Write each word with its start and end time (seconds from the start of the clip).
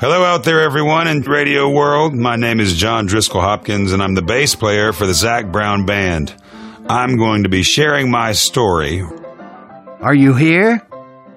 Hello 0.00 0.22
out 0.22 0.44
there, 0.44 0.60
everyone 0.60 1.08
in 1.08 1.22
radio 1.22 1.70
world. 1.70 2.14
My 2.14 2.36
name 2.36 2.60
is 2.60 2.74
John 2.74 3.08
Driskell 3.08 3.40
Hopkins, 3.40 3.92
and 3.92 4.02
I'm 4.02 4.14
the 4.14 4.22
bass 4.22 4.54
player 4.54 4.92
for 4.92 5.06
the 5.06 5.14
Zac 5.14 5.50
Brown 5.50 5.86
Band. 5.86 6.34
I'm 6.88 7.16
going 7.16 7.44
to 7.44 7.48
be 7.48 7.62
sharing 7.62 8.10
my 8.10 8.32
story. 8.32 9.02
Are 10.00 10.14
you 10.14 10.34
here? 10.34 10.86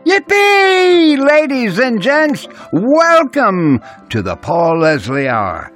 Yippee! 0.05 1.17
Ladies 1.17 1.79
and 1.79 2.01
gents, 2.01 2.47
welcome 2.73 3.81
to 4.09 4.21
the 4.21 4.35
Paul 4.35 4.79
Leslie 4.79 5.29
Hour. 5.29 5.71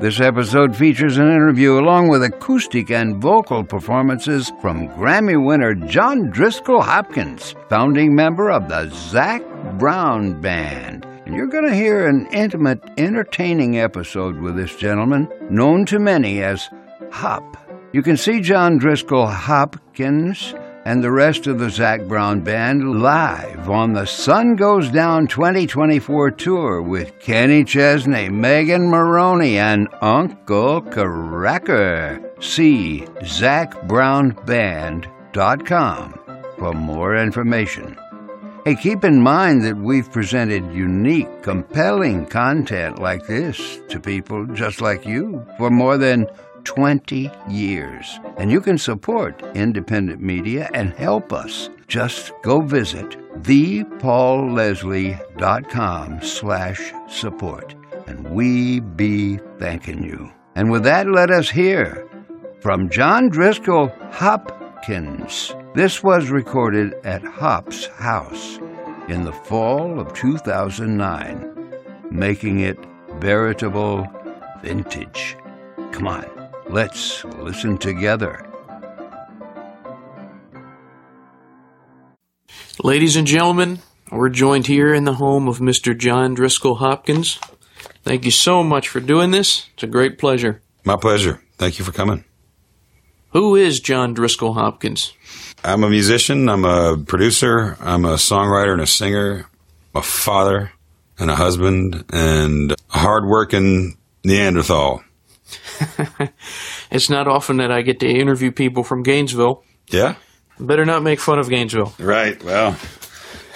This 0.00 0.18
episode 0.18 0.74
features 0.74 1.18
an 1.18 1.26
interview 1.30 1.78
along 1.78 2.08
with 2.08 2.22
acoustic 2.22 2.90
and 2.90 3.20
vocal 3.20 3.62
performances 3.62 4.50
from 4.58 4.88
Grammy 4.88 5.36
winner 5.36 5.74
John 5.74 6.32
Driskell 6.32 6.82
Hopkins, 6.82 7.54
founding 7.68 8.14
member 8.14 8.50
of 8.50 8.66
the 8.70 8.88
Zac 8.88 9.42
Brown 9.78 10.40
Band. 10.40 11.04
And 11.26 11.34
you're 11.34 11.48
going 11.48 11.68
to 11.68 11.74
hear 11.74 12.06
an 12.06 12.26
intimate, 12.32 12.82
entertaining 12.96 13.78
episode 13.78 14.40
with 14.40 14.56
this 14.56 14.74
gentleman, 14.74 15.28
known 15.50 15.84
to 15.84 15.98
many 15.98 16.42
as 16.42 16.70
Hop. 17.12 17.58
You 17.92 18.02
can 18.02 18.16
see 18.16 18.40
John 18.40 18.80
Driskell 18.80 19.30
Hopkins 19.30 20.54
and 20.84 21.02
the 21.02 21.10
rest 21.10 21.46
of 21.46 21.58
the 21.58 21.70
Zac 21.70 22.02
Brown 22.02 22.40
Band 22.40 23.02
live 23.02 23.68
on 23.68 23.92
the 23.92 24.06
Sun 24.06 24.56
Goes 24.56 24.90
Down 24.90 25.26
2024 25.26 26.30
tour 26.32 26.82
with 26.82 27.18
Kenny 27.20 27.64
Chesney, 27.64 28.28
Megan 28.28 28.88
Moroney, 28.88 29.58
and 29.58 29.88
Uncle 30.00 30.82
Kracker. 30.82 32.42
See 32.42 33.04
ZacBrownBand.com 33.20 36.20
for 36.58 36.72
more 36.72 37.16
information. 37.16 37.96
Hey, 38.64 38.74
keep 38.74 39.04
in 39.04 39.22
mind 39.22 39.64
that 39.64 39.78
we've 39.78 40.10
presented 40.12 40.74
unique, 40.74 41.42
compelling 41.42 42.26
content 42.26 42.98
like 42.98 43.26
this 43.26 43.80
to 43.88 43.98
people 43.98 44.44
just 44.46 44.82
like 44.82 45.06
you 45.06 45.46
for 45.56 45.70
more 45.70 45.96
than 45.96 46.26
20 46.64 47.30
years. 47.48 48.18
And 48.38 48.50
you 48.50 48.60
can 48.60 48.76
support 48.78 49.40
independent 49.54 50.20
media 50.20 50.68
and 50.74 50.92
help 50.94 51.32
us. 51.32 51.70
Just 51.86 52.32
go 52.42 52.60
visit 52.60 53.16
thepaulleslie.com 53.42 56.22
slash 56.22 56.92
support. 57.08 57.76
And 58.06 58.30
we 58.30 58.80
be 58.80 59.38
thanking 59.58 60.02
you. 60.02 60.32
And 60.54 60.70
with 60.70 60.84
that, 60.84 61.08
let 61.08 61.30
us 61.30 61.50
hear 61.50 62.06
from 62.60 62.90
John 62.90 63.30
Driskell 63.30 63.90
Hopkins. 64.12 65.54
This 65.74 66.02
was 66.02 66.30
recorded 66.30 66.94
at 67.04 67.22
Hop's 67.22 67.86
house 67.86 68.58
in 69.08 69.24
the 69.24 69.32
fall 69.32 69.98
of 69.98 70.12
2009, 70.14 71.70
making 72.10 72.60
it 72.60 72.78
veritable 73.18 74.06
vintage. 74.62 75.36
Come 75.92 76.06
on, 76.06 76.24
let's 76.72 77.24
listen 77.24 77.78
together. 77.78 78.46
Ladies 82.82 83.16
and 83.16 83.26
gentlemen, 83.26 83.80
we're 84.10 84.30
joined 84.30 84.66
here 84.66 84.94
in 84.94 85.04
the 85.04 85.14
home 85.14 85.48
of 85.48 85.58
Mr. 85.58 85.96
John 85.96 86.34
Driskell 86.34 86.78
Hopkins. 86.78 87.38
Thank 88.02 88.24
you 88.24 88.30
so 88.30 88.62
much 88.62 88.88
for 88.88 89.00
doing 89.00 89.30
this. 89.30 89.68
It's 89.74 89.82
a 89.82 89.86
great 89.86 90.18
pleasure. 90.18 90.62
My 90.84 90.96
pleasure. 90.96 91.42
Thank 91.58 91.78
you 91.78 91.84
for 91.84 91.92
coming. 91.92 92.24
Who 93.32 93.54
is 93.54 93.80
John 93.80 94.14
Driskell 94.14 94.54
Hopkins? 94.54 95.12
I'm 95.62 95.84
a 95.84 95.90
musician, 95.90 96.48
I'm 96.48 96.64
a 96.64 96.96
producer, 96.96 97.76
I'm 97.80 98.04
a 98.04 98.14
songwriter 98.14 98.72
and 98.72 98.80
a 98.80 98.86
singer, 98.86 99.46
a 99.94 100.02
father 100.02 100.72
and 101.18 101.30
a 101.30 101.36
husband, 101.36 102.04
and 102.12 102.72
a 102.72 102.98
hardworking 102.98 103.98
Neanderthal. 104.24 105.04
it's 106.90 107.10
not 107.10 107.28
often 107.28 107.58
that 107.58 107.70
I 107.70 107.82
get 107.82 108.00
to 108.00 108.08
interview 108.08 108.50
people 108.50 108.84
from 108.84 109.02
Gainesville. 109.02 109.64
Yeah? 109.88 110.16
Better 110.58 110.84
not 110.84 111.02
make 111.02 111.20
fun 111.20 111.38
of 111.38 111.48
Gainesville. 111.48 111.94
Right. 111.98 112.42
Well, 112.42 112.76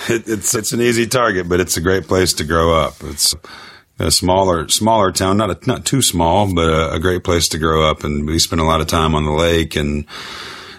it, 0.09 0.29
it's 0.29 0.55
it's 0.55 0.73
an 0.73 0.81
easy 0.81 1.07
target, 1.07 1.49
but 1.49 1.61
it's 1.61 1.77
a 1.77 1.81
great 1.81 2.05
place 2.05 2.33
to 2.35 2.45
grow 2.45 2.75
up. 2.75 2.95
It's 3.03 3.35
a 3.99 4.11
smaller 4.11 4.69
smaller 4.69 5.13
town, 5.13 5.37
not 5.37 5.51
a, 5.51 5.67
not 5.67 5.85
too 5.85 6.03
small, 6.03 6.53
but 6.55 6.69
a, 6.69 6.95
a 6.95 7.01
great 7.01 7.23
place 7.23 7.49
to 7.49 7.59
grow 7.59 7.89
up. 7.89 8.05
And 8.05 8.27
we 8.27 8.39
spent 8.39 8.61
a 8.61 8.65
lot 8.65 8.81
of 8.81 8.87
time 8.87 9.15
on 9.15 9.25
the 9.25 9.33
lake 9.33 9.77
and 9.77 10.07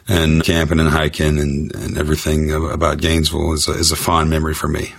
and 0.08 0.44
camping 0.44 0.80
and 0.80 0.90
hiking 0.90 1.40
and, 1.40 1.74
and 1.76 1.98
everything 1.98 2.52
about 2.52 3.00
Gainesville 3.00 3.54
is 3.54 3.68
a, 3.68 3.72
is 3.72 3.92
a 3.92 3.96
fond 3.96 4.30
memory 4.30 4.54
for 4.54 4.68
me. 4.68 4.94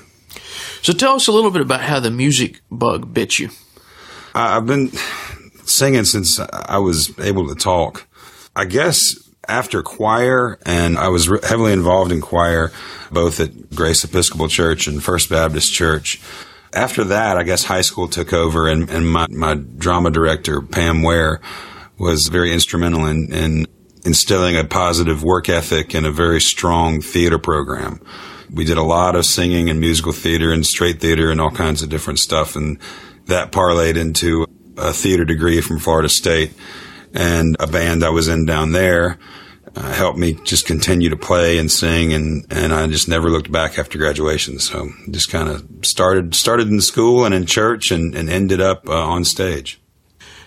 So 0.83 0.93
tell 0.93 1.15
us 1.15 1.27
a 1.27 1.33
little 1.33 1.51
bit 1.51 1.63
about 1.63 1.81
how 1.81 2.01
the 2.01 2.11
music 2.11 2.61
bug 2.71 3.13
bit 3.13 3.39
you. 3.39 3.51
I've 4.35 4.67
been 4.67 4.91
singing 5.67 6.05
since 6.05 6.41
I 6.41 6.79
was 6.79 7.19
able 7.19 7.49
to 7.49 7.55
talk. 7.55 8.07
I 8.55 8.65
guess 8.65 9.27
after 9.49 9.83
choir, 9.83 10.59
and 10.67 10.99
I 10.99 11.09
was 11.09 11.27
heavily 11.45 11.73
involved 11.73 12.13
in 12.13 12.21
choir, 12.21 12.73
both 13.11 13.41
at 13.41 13.71
Grace 13.75 14.05
Episcopal 14.05 14.49
Church 14.49 14.87
and 14.87 15.03
First 15.03 15.31
Baptist 15.31 15.73
Church. 15.73 16.21
After 16.73 17.05
that, 17.05 17.37
I 17.37 17.43
guess 17.43 17.65
high 17.65 17.83
school 17.83 18.09
took 18.09 18.33
over, 18.33 18.69
and, 18.69 18.91
and 18.91 19.11
my, 19.11 19.27
my 19.31 19.55
drama 19.55 20.11
director, 20.11 20.61
Pam 20.61 21.03
Ware, 21.03 21.41
was 21.99 22.29
very 22.29 22.53
instrumental 22.53 23.07
in, 23.07 23.33
in 23.33 23.67
instilling 24.05 24.57
a 24.57 24.65
positive 24.65 25.23
work 25.23 25.49
ethic 25.49 25.95
and 25.95 26.07
a 26.07 26.13
very 26.13 26.41
strong 26.41 27.01
theater 27.01 27.39
program. 27.39 28.01
We 28.53 28.65
did 28.65 28.79
a 28.79 28.83
lot 28.83 29.17
of 29.17 29.25
singing 29.25 29.71
and 29.71 29.81
musical 29.81 30.13
theater 30.13 30.53
and 30.53 30.65
straight 30.65 31.01
theater 31.01 31.31
and 31.31 31.41
all 31.41 31.51
kinds 31.51 31.83
of 31.83 31.89
different 31.89 32.21
stuff. 32.21 32.55
And 32.55 32.79
that 33.27 33.51
parlayed 33.51 33.97
into 33.97 34.47
a 34.77 34.93
theater 34.93 35.25
degree 35.25 35.61
from 35.61 35.79
Florida 35.79 36.09
State 36.09 36.53
and 37.15 37.57
a 37.61 37.67
band 37.67 38.05
I 38.05 38.11
was 38.11 38.29
in 38.29 38.47
down 38.47 38.73
there. 38.73 39.19
Uh, 39.75 39.93
helped 39.93 40.19
me 40.19 40.33
just 40.45 40.65
continue 40.65 41.11
to 41.11 41.17
play 41.17 41.59
and 41.59 41.71
sing 41.71 42.15
and, 42.15 42.47
and 42.51 42.73
I 42.73 42.87
just 42.87 43.09
never 43.09 43.29
looked 43.29 43.53
back 43.53 43.79
after 43.79 43.99
graduation. 43.99 44.59
So 44.59 44.89
just 45.11 45.31
kind 45.31 45.51
of 45.51 45.67
started, 45.85 46.35
started 46.35 46.69
in 46.69 46.81
school 46.81 47.27
and 47.27 47.35
in 47.35 47.45
church 47.45 47.91
and, 47.91 48.15
and 48.15 48.31
ended 48.31 48.61
up 48.61 48.89
uh, 48.89 48.95
on 48.95 49.25
stage. 49.25 49.79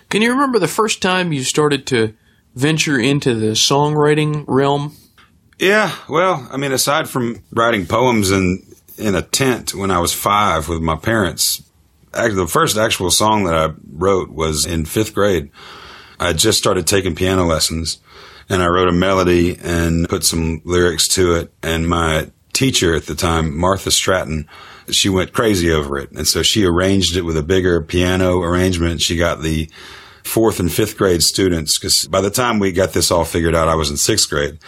Can 0.08 0.22
you 0.22 0.32
remember 0.32 0.58
the 0.58 0.66
first 0.66 1.00
time 1.00 1.32
you 1.32 1.44
started 1.44 1.86
to 1.88 2.14
venture 2.56 2.98
into 2.98 3.34
the 3.34 3.52
songwriting 3.52 4.44
realm? 4.48 4.96
Yeah, 5.60 5.94
well, 6.08 6.48
I 6.50 6.56
mean, 6.56 6.72
aside 6.72 7.08
from 7.08 7.42
writing 7.52 7.86
poems 7.86 8.30
in 8.30 8.64
in 8.98 9.14
a 9.14 9.22
tent 9.22 9.74
when 9.74 9.90
I 9.90 9.98
was 9.98 10.12
five 10.12 10.68
with 10.68 10.80
my 10.80 10.96
parents, 10.96 11.62
the 12.12 12.48
first 12.48 12.76
actual 12.76 13.10
song 13.10 13.44
that 13.44 13.54
I 13.54 13.74
wrote 13.92 14.30
was 14.30 14.66
in 14.66 14.84
fifth 14.84 15.14
grade. 15.14 15.50
I 16.18 16.32
just 16.32 16.58
started 16.58 16.86
taking 16.86 17.14
piano 17.14 17.46
lessons, 17.46 17.98
and 18.48 18.62
I 18.62 18.66
wrote 18.66 18.88
a 18.88 18.92
melody 18.92 19.56
and 19.56 20.08
put 20.08 20.24
some 20.24 20.60
lyrics 20.64 21.08
to 21.08 21.34
it. 21.34 21.52
And 21.62 21.88
my 21.88 22.30
teacher 22.52 22.94
at 22.94 23.06
the 23.06 23.14
time, 23.14 23.56
Martha 23.56 23.90
Stratton, 23.90 24.48
she 24.90 25.08
went 25.08 25.32
crazy 25.32 25.70
over 25.70 25.98
it, 25.98 26.10
and 26.12 26.26
so 26.26 26.42
she 26.42 26.66
arranged 26.66 27.16
it 27.16 27.22
with 27.22 27.36
a 27.36 27.42
bigger 27.42 27.80
piano 27.80 28.42
arrangement. 28.42 29.00
She 29.00 29.16
got 29.16 29.40
the 29.40 29.70
fourth 30.24 30.60
and 30.60 30.70
fifth 30.70 30.98
grade 30.98 31.22
students 31.22 31.78
because 31.78 32.06
by 32.06 32.20
the 32.20 32.30
time 32.30 32.58
we 32.58 32.72
got 32.72 32.92
this 32.92 33.10
all 33.10 33.24
figured 33.24 33.54
out, 33.54 33.68
I 33.68 33.74
was 33.74 33.90
in 33.90 33.96
sixth 33.96 34.28
grade. 34.28 34.58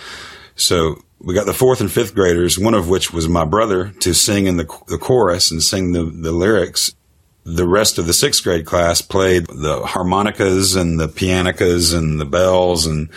So 0.55 1.03
we 1.19 1.35
got 1.35 1.47
the 1.47 1.53
fourth 1.53 1.81
and 1.81 1.91
fifth 1.91 2.15
graders, 2.15 2.59
one 2.59 2.75
of 2.75 2.89
which 2.89 3.13
was 3.13 3.29
my 3.29 3.45
brother, 3.45 3.91
to 4.01 4.15
sing 4.15 4.47
in 4.47 4.57
the, 4.57 4.67
the 4.89 4.99
chorus 4.99 5.51
and 5.51 5.63
sing 5.63 5.93
the, 5.93 6.05
the 6.05 6.33
lyrics. 6.33 6.95
The 7.45 7.67
rest 7.67 7.99
of 7.99 8.07
the 8.07 8.13
sixth 8.13 8.45
grade 8.45 8.67
class 8.67 9.03
played 9.03 9.47
the 9.47 9.85
harmonicas 9.85 10.77
and 10.77 10.99
the 10.99 11.09
pianicas 11.09 11.93
and 11.93 12.21
the 12.21 12.25
bells 12.25 12.87
and 12.87 13.09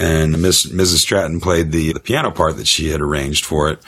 and 0.00 0.40
Miss, 0.40 0.66
Mrs. 0.66 0.98
Stratton 0.98 1.40
played 1.40 1.72
the, 1.72 1.92
the 1.92 2.00
piano 2.00 2.30
part 2.30 2.56
that 2.56 2.68
she 2.68 2.90
had 2.90 3.00
arranged 3.00 3.44
for 3.44 3.68
it. 3.68 3.80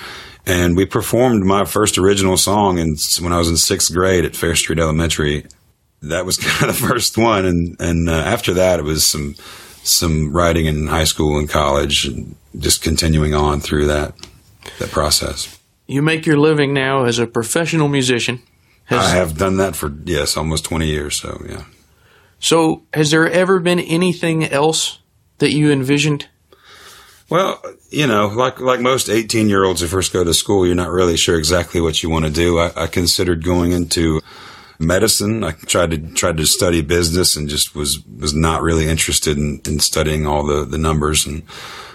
And 0.45 0.77
we 0.77 0.85
performed 0.85 1.45
my 1.45 1.65
first 1.65 1.99
original 1.99 2.37
song 2.37 2.79
in, 2.79 2.97
when 3.21 3.33
I 3.33 3.39
was 3.39 3.49
in 3.49 3.57
sixth 3.57 3.95
grade 3.95 4.25
at 4.25 4.35
Fair 4.35 4.57
Street 4.57 4.81
Elementary 4.81 5.47
that 6.03 6.25
was 6.25 6.37
kind 6.39 6.71
of 6.71 6.81
the 6.81 6.87
first 6.87 7.17
one, 7.19 7.45
and 7.45 7.77
and 7.81 8.09
uh, 8.09 8.13
after 8.13 8.55
that, 8.55 8.79
it 8.79 8.85
was 8.85 9.05
some 9.05 9.35
some 9.83 10.33
writing 10.33 10.67
in 10.67 10.87
high 10.87 11.05
school 11.05 11.39
and 11.39 11.49
college, 11.49 12.07
and 12.07 12.37
just 12.59 12.83
continuing 12.83 13.35
on 13.35 13.61
through 13.61 13.87
that 13.87 14.15
that 14.79 14.91
process. 14.91 15.59
You 15.87 16.03
make 16.03 16.25
your 16.25 16.37
living 16.37 16.73
now 16.73 17.05
as 17.05 17.19
a 17.19 17.27
professional 17.27 17.89
musician. 17.89 18.43
Has, 18.91 19.07
I 19.07 19.17
have 19.17 19.39
done 19.39 19.57
that 19.59 19.77
for 19.77 19.93
yes, 20.05 20.37
almost 20.37 20.65
twenty 20.65 20.89
years. 20.89 21.17
So 21.17 21.41
yeah. 21.49 21.65
So 22.41 22.83
has 22.93 23.13
there 23.13 23.31
ever 23.31 23.61
been 23.61 23.79
anything 23.79 24.45
else 24.45 24.99
that 25.39 25.53
you 25.53 25.71
envisioned? 25.71 26.29
Well, 27.29 27.63
you 27.91 28.09
know, 28.09 28.27
like 28.27 28.59
like 28.59 28.81
most 28.81 29.09
eighteen 29.09 29.49
year 29.49 29.65
olds 29.65 29.81
who 29.81 29.87
first 29.87 30.13
go 30.13 30.25
to 30.25 30.35
school, 30.35 30.67
you're 30.67 30.75
not 30.75 30.91
really 30.91 31.17
sure 31.17 31.39
exactly 31.39 31.81
what 31.81 32.03
you 32.03 32.11
want 32.11 32.25
to 32.25 32.33
do. 32.33 32.59
I, 32.59 32.73
I 32.75 32.87
considered 32.89 33.45
going 33.45 33.71
into 33.71 34.21
medicine. 34.81 35.45
I 35.45 35.53
tried 35.53 35.93
to 35.93 35.99
tried 36.15 36.39
to 36.39 36.47
study 36.47 36.83
business 36.83 37.37
and 37.37 37.49
just 37.49 37.77
was 37.77 38.05
was 38.07 38.35
not 38.35 38.61
really 38.61 38.89
interested 38.89 39.39
in, 39.39 39.61
in 39.65 39.79
studying 39.79 40.27
all 40.27 40.45
the, 40.45 40.65
the 40.65 40.79
numbers. 40.79 41.27
And 41.27 41.45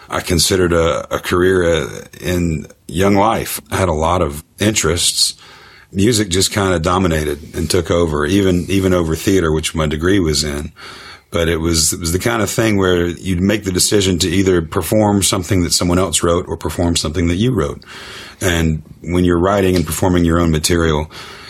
I 0.07 0.21
considered 0.21 0.71
a, 0.71 1.13
a 1.13 1.19
career 1.19 1.63
uh, 1.63 2.05
in 2.21 2.67
young 2.87 3.15
life. 3.15 3.59
I 3.69 3.75
had 3.75 3.89
a 3.89 3.93
lot 3.93 4.21
of 4.21 4.45
interests. 4.59 5.35
Music 5.95 6.29
just 6.29 6.51
kind 6.51 6.73
of 6.73 6.81
dominated 6.81 7.55
and 7.55 7.69
took 7.69 7.89
over, 7.89 8.25
even 8.25 8.65
even 8.69 8.93
over 8.93 9.15
theater, 9.15 9.51
which 9.51 9.73
my 9.73 9.87
degree 9.87 10.19
was 10.19 10.43
in. 10.43 10.71
But 11.31 11.49
it 11.49 11.57
was 11.57 11.93
it 11.93 11.99
was 11.99 12.11
the 12.11 12.19
kind 12.19 12.41
of 12.41 12.49
thing 12.49 12.77
where 12.77 13.07
you'd 13.07 13.41
make 13.41 13.63
the 13.63 13.71
decision 13.71 14.19
to 14.19 14.29
either 14.29 14.61
perform 14.61 15.23
something 15.23 15.63
that 15.63 15.73
someone 15.73 15.99
else 15.99 16.23
wrote 16.23 16.47
or 16.47 16.57
perform 16.57 16.95
something 16.95 17.27
that 17.27 17.35
you 17.35 17.53
wrote. 17.53 17.83
And 18.41 18.83
when 19.01 19.23
you're 19.23 19.39
writing 19.39 19.75
and 19.75 19.85
performing 19.85 20.25
your 20.25 20.39
own 20.39 20.51
material, 20.51 21.09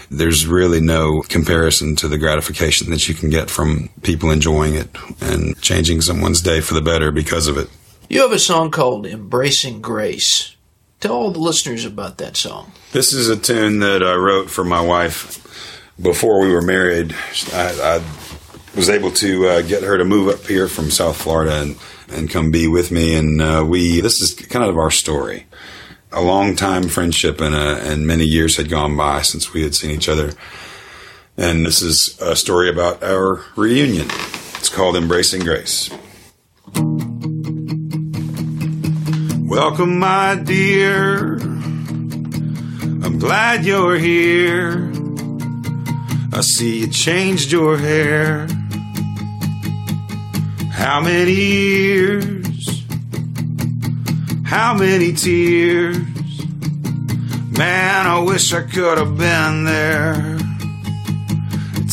there's 0.09 0.47
really 0.47 0.81
no 0.81 1.21
comparison 1.21 1.95
to 1.97 2.07
the 2.07 2.17
gratification 2.17 2.89
that 2.91 3.07
you 3.07 3.15
can 3.15 3.29
get 3.29 3.49
from 3.49 3.89
people 4.01 4.31
enjoying 4.31 4.75
it 4.75 4.89
and 5.21 5.59
changing 5.61 6.01
someone's 6.01 6.41
day 6.41 6.61
for 6.61 6.73
the 6.73 6.81
better 6.81 7.11
because 7.11 7.47
of 7.47 7.57
it. 7.57 7.69
You 8.09 8.21
have 8.21 8.31
a 8.31 8.39
song 8.39 8.71
called 8.71 9.07
Embracing 9.07 9.81
Grace. 9.81 10.54
Tell 10.99 11.13
all 11.13 11.31
the 11.31 11.39
listeners 11.39 11.85
about 11.85 12.17
that 12.17 12.37
song. 12.37 12.71
This 12.91 13.13
is 13.13 13.29
a 13.29 13.37
tune 13.37 13.79
that 13.79 14.01
I 14.01 14.15
wrote 14.15 14.49
for 14.49 14.63
my 14.63 14.81
wife 14.81 15.41
before 16.01 16.41
we 16.41 16.51
were 16.51 16.61
married. 16.61 17.15
I, 17.53 17.99
I 17.99 18.75
was 18.75 18.89
able 18.89 19.11
to 19.11 19.47
uh, 19.47 19.61
get 19.61 19.83
her 19.83 19.97
to 19.97 20.05
move 20.05 20.27
up 20.27 20.45
here 20.45 20.67
from 20.67 20.91
South 20.91 21.17
Florida 21.17 21.61
and, 21.61 21.77
and 22.09 22.29
come 22.29 22.51
be 22.51 22.67
with 22.67 22.91
me. 22.91 23.15
And 23.15 23.41
uh, 23.41 23.65
we, 23.67 24.01
this 24.01 24.21
is 24.21 24.33
kind 24.33 24.65
of 24.65 24.77
our 24.77 24.91
story. 24.91 25.45
A 26.11 26.21
long 26.21 26.55
time 26.55 26.87
friendship 26.87 27.41
and, 27.41 27.53
uh, 27.53 27.79
and 27.81 28.07
many 28.07 28.23
years 28.23 28.57
had 28.57 28.69
gone 28.69 28.95
by 28.95 29.21
since 29.21 29.53
we 29.53 29.63
had 29.63 29.75
seen 29.75 29.91
each 29.91 30.09
other. 30.09 30.31
And 31.37 31.65
this 31.65 31.81
is 31.81 32.17
a 32.21 32.35
story 32.35 32.69
about 32.69 33.03
our 33.03 33.43
reunion. 33.57 34.07
It's 34.55 34.69
called 34.69 34.95
Embracing 34.95 35.41
Grace. 35.41 35.89
Welcome, 39.47 39.99
my 39.99 40.41
dear. 40.43 41.35
I'm 41.35 43.19
glad 43.19 43.63
you're 43.63 43.95
here. 43.95 44.91
I 46.33 46.41
see 46.41 46.79
you 46.79 46.87
changed 46.87 47.51
your 47.51 47.77
hair. 47.77 48.47
How 50.71 50.99
many 50.99 51.31
years? 51.31 52.85
How 54.45 54.73
many 54.73 55.13
tears? 55.13 55.95
Man, 57.55 58.07
I 58.07 58.17
wish 58.25 58.51
I 58.51 58.63
could 58.63 58.97
have 58.97 59.15
been 59.15 59.63
there. 59.63 60.39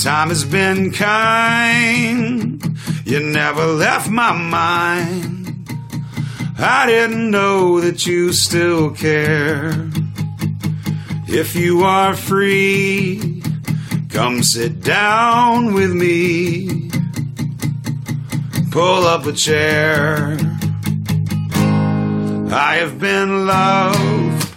Time 0.03 0.31
has 0.31 0.47
been 0.47 0.91
kind. 0.91 2.65
You 3.05 3.21
never 3.21 3.67
left 3.67 4.09
my 4.09 4.33
mind. 4.33 5.42
I 6.65 6.87
didn't 6.87 7.33
know 7.33 7.81
that 7.81 8.07
you 8.07 8.33
still 8.33 8.93
care. 8.93 9.73
If 11.27 11.57
you 11.57 11.83
are 11.83 12.15
free, 12.15 13.43
come 14.11 14.45
sit 14.45 14.81
down 14.81 15.75
with 15.75 15.93
me. 15.93 16.89
Pull 18.71 19.07
up 19.09 19.27
a 19.27 19.33
chair. 19.33 20.39
I 22.55 22.77
have 22.77 23.01
been 23.01 23.45
loved. 23.45 24.49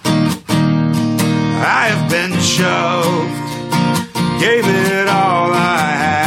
I 0.46 1.88
have 1.90 2.12
been 2.12 2.40
shoved. 2.40 3.46
Gave 4.40 4.64
it 4.68 5.08
all 5.08 5.52
I 5.54 5.88
had. 5.88 6.25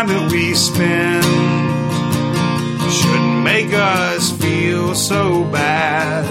Time 0.00 0.08
that 0.08 0.32
we 0.32 0.54
spend 0.54 1.24
shouldn't 2.90 3.42
make 3.44 3.72
us 3.74 4.30
feel 4.32 4.94
so 4.94 5.44
bad. 5.44 6.24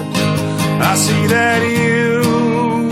I 0.81 0.95
see 0.95 1.27
that 1.27 1.61
you 1.61 2.89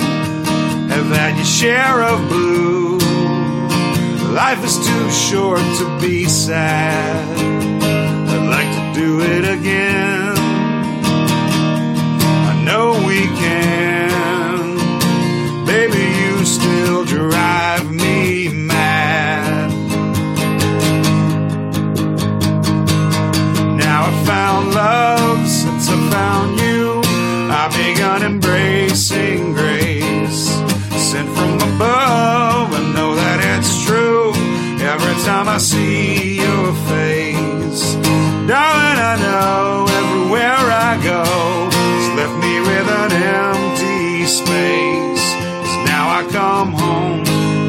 have 0.90 1.08
had 1.08 1.36
your 1.36 1.46
share 1.46 2.02
of 2.04 2.28
blue. 2.30 3.00
Life 4.34 4.64
is 4.64 4.78
too 4.78 5.10
short 5.10 5.62
to 5.80 6.00
be 6.00 6.26
sad. 6.26 7.26
I'd 8.30 8.48
like 8.48 8.72
to 8.78 9.00
do 9.00 9.22
it 9.22 9.60
again. 9.60 10.27
I 35.58 35.60
see 35.60 36.36
your 36.36 36.72
face, 36.86 37.96
darling, 38.46 39.00
I 39.12 39.16
know 39.26 39.88
everywhere 40.02 40.54
I 40.54 41.00
go, 41.02 41.24
it's 41.98 42.10
left 42.16 42.36
me 42.44 42.54
with 42.62 42.88
an 43.02 43.12
empty 43.12 44.28
space. 44.28 45.26
'Cause 45.34 45.78
now 45.94 46.06
I 46.20 46.22
come 46.32 46.74
home, 46.74 47.24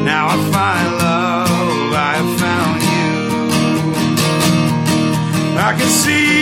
now 0.05 0.27
I 0.27 0.37
find 0.53 0.89
love, 0.99 1.93
I 2.09 2.11
have 2.19 2.33
found 2.43 2.79
you. 2.93 3.15
I 5.57 5.73
can 5.73 5.89
see 5.89 6.38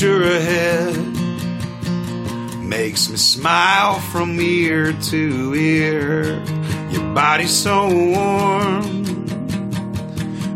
future 0.00 0.22
ahead 0.22 0.96
makes 2.62 3.10
me 3.10 3.18
smile 3.18 4.00
from 4.00 4.40
ear 4.40 4.94
to 4.94 5.54
ear. 5.54 6.42
Your 6.90 7.14
body's 7.14 7.54
so 7.54 7.86
warm 7.86 9.04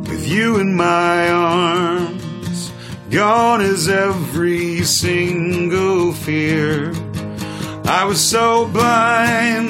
with 0.08 0.26
you 0.26 0.60
in 0.60 0.74
my 0.74 1.28
arms. 1.28 2.72
Gone 3.10 3.60
is 3.60 3.86
every 3.86 4.82
single 4.82 6.14
fear. 6.14 6.94
I 7.84 8.06
was 8.06 8.22
so 8.22 8.66
blind. 8.68 9.68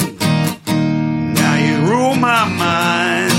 Now 1.35 1.57
you 1.66 1.90
rule 1.90 2.14
my 2.14 2.49
mind. 2.49 3.35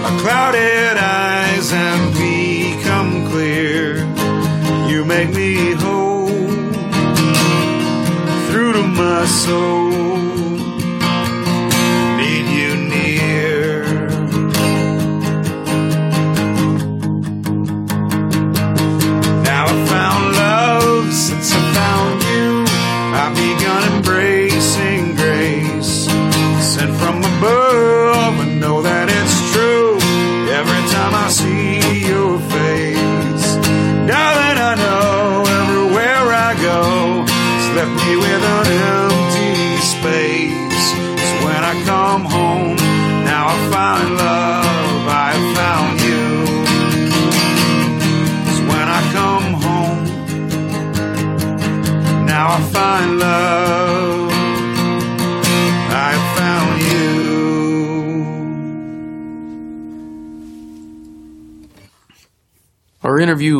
My 0.00 0.16
clouded 0.22 0.96
eyes 0.96 1.70
clear. 1.72 2.13
Make 5.06 5.34
me 5.34 5.72
whole 5.72 6.28
through 8.48 8.72
to 8.72 8.82
my 8.82 9.26
soul. 9.26 9.83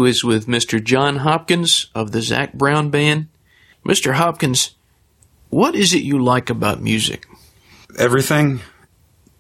Is 0.05 0.25
with 0.25 0.47
Mr. 0.47 0.83
John 0.83 1.17
Hopkins 1.17 1.91
of 1.95 2.13
the 2.13 2.23
Zac 2.23 2.53
Brown 2.53 2.91
Band. 2.91 3.29
Mr. 3.85 4.15
Hopkins, 4.15 4.75
what 5.51 5.75
is 5.75 5.95
it 5.95 6.03
you 6.03 6.23
like 6.23 6.51
about 6.51 6.83
music? 6.83 7.27
Everything. 7.99 8.61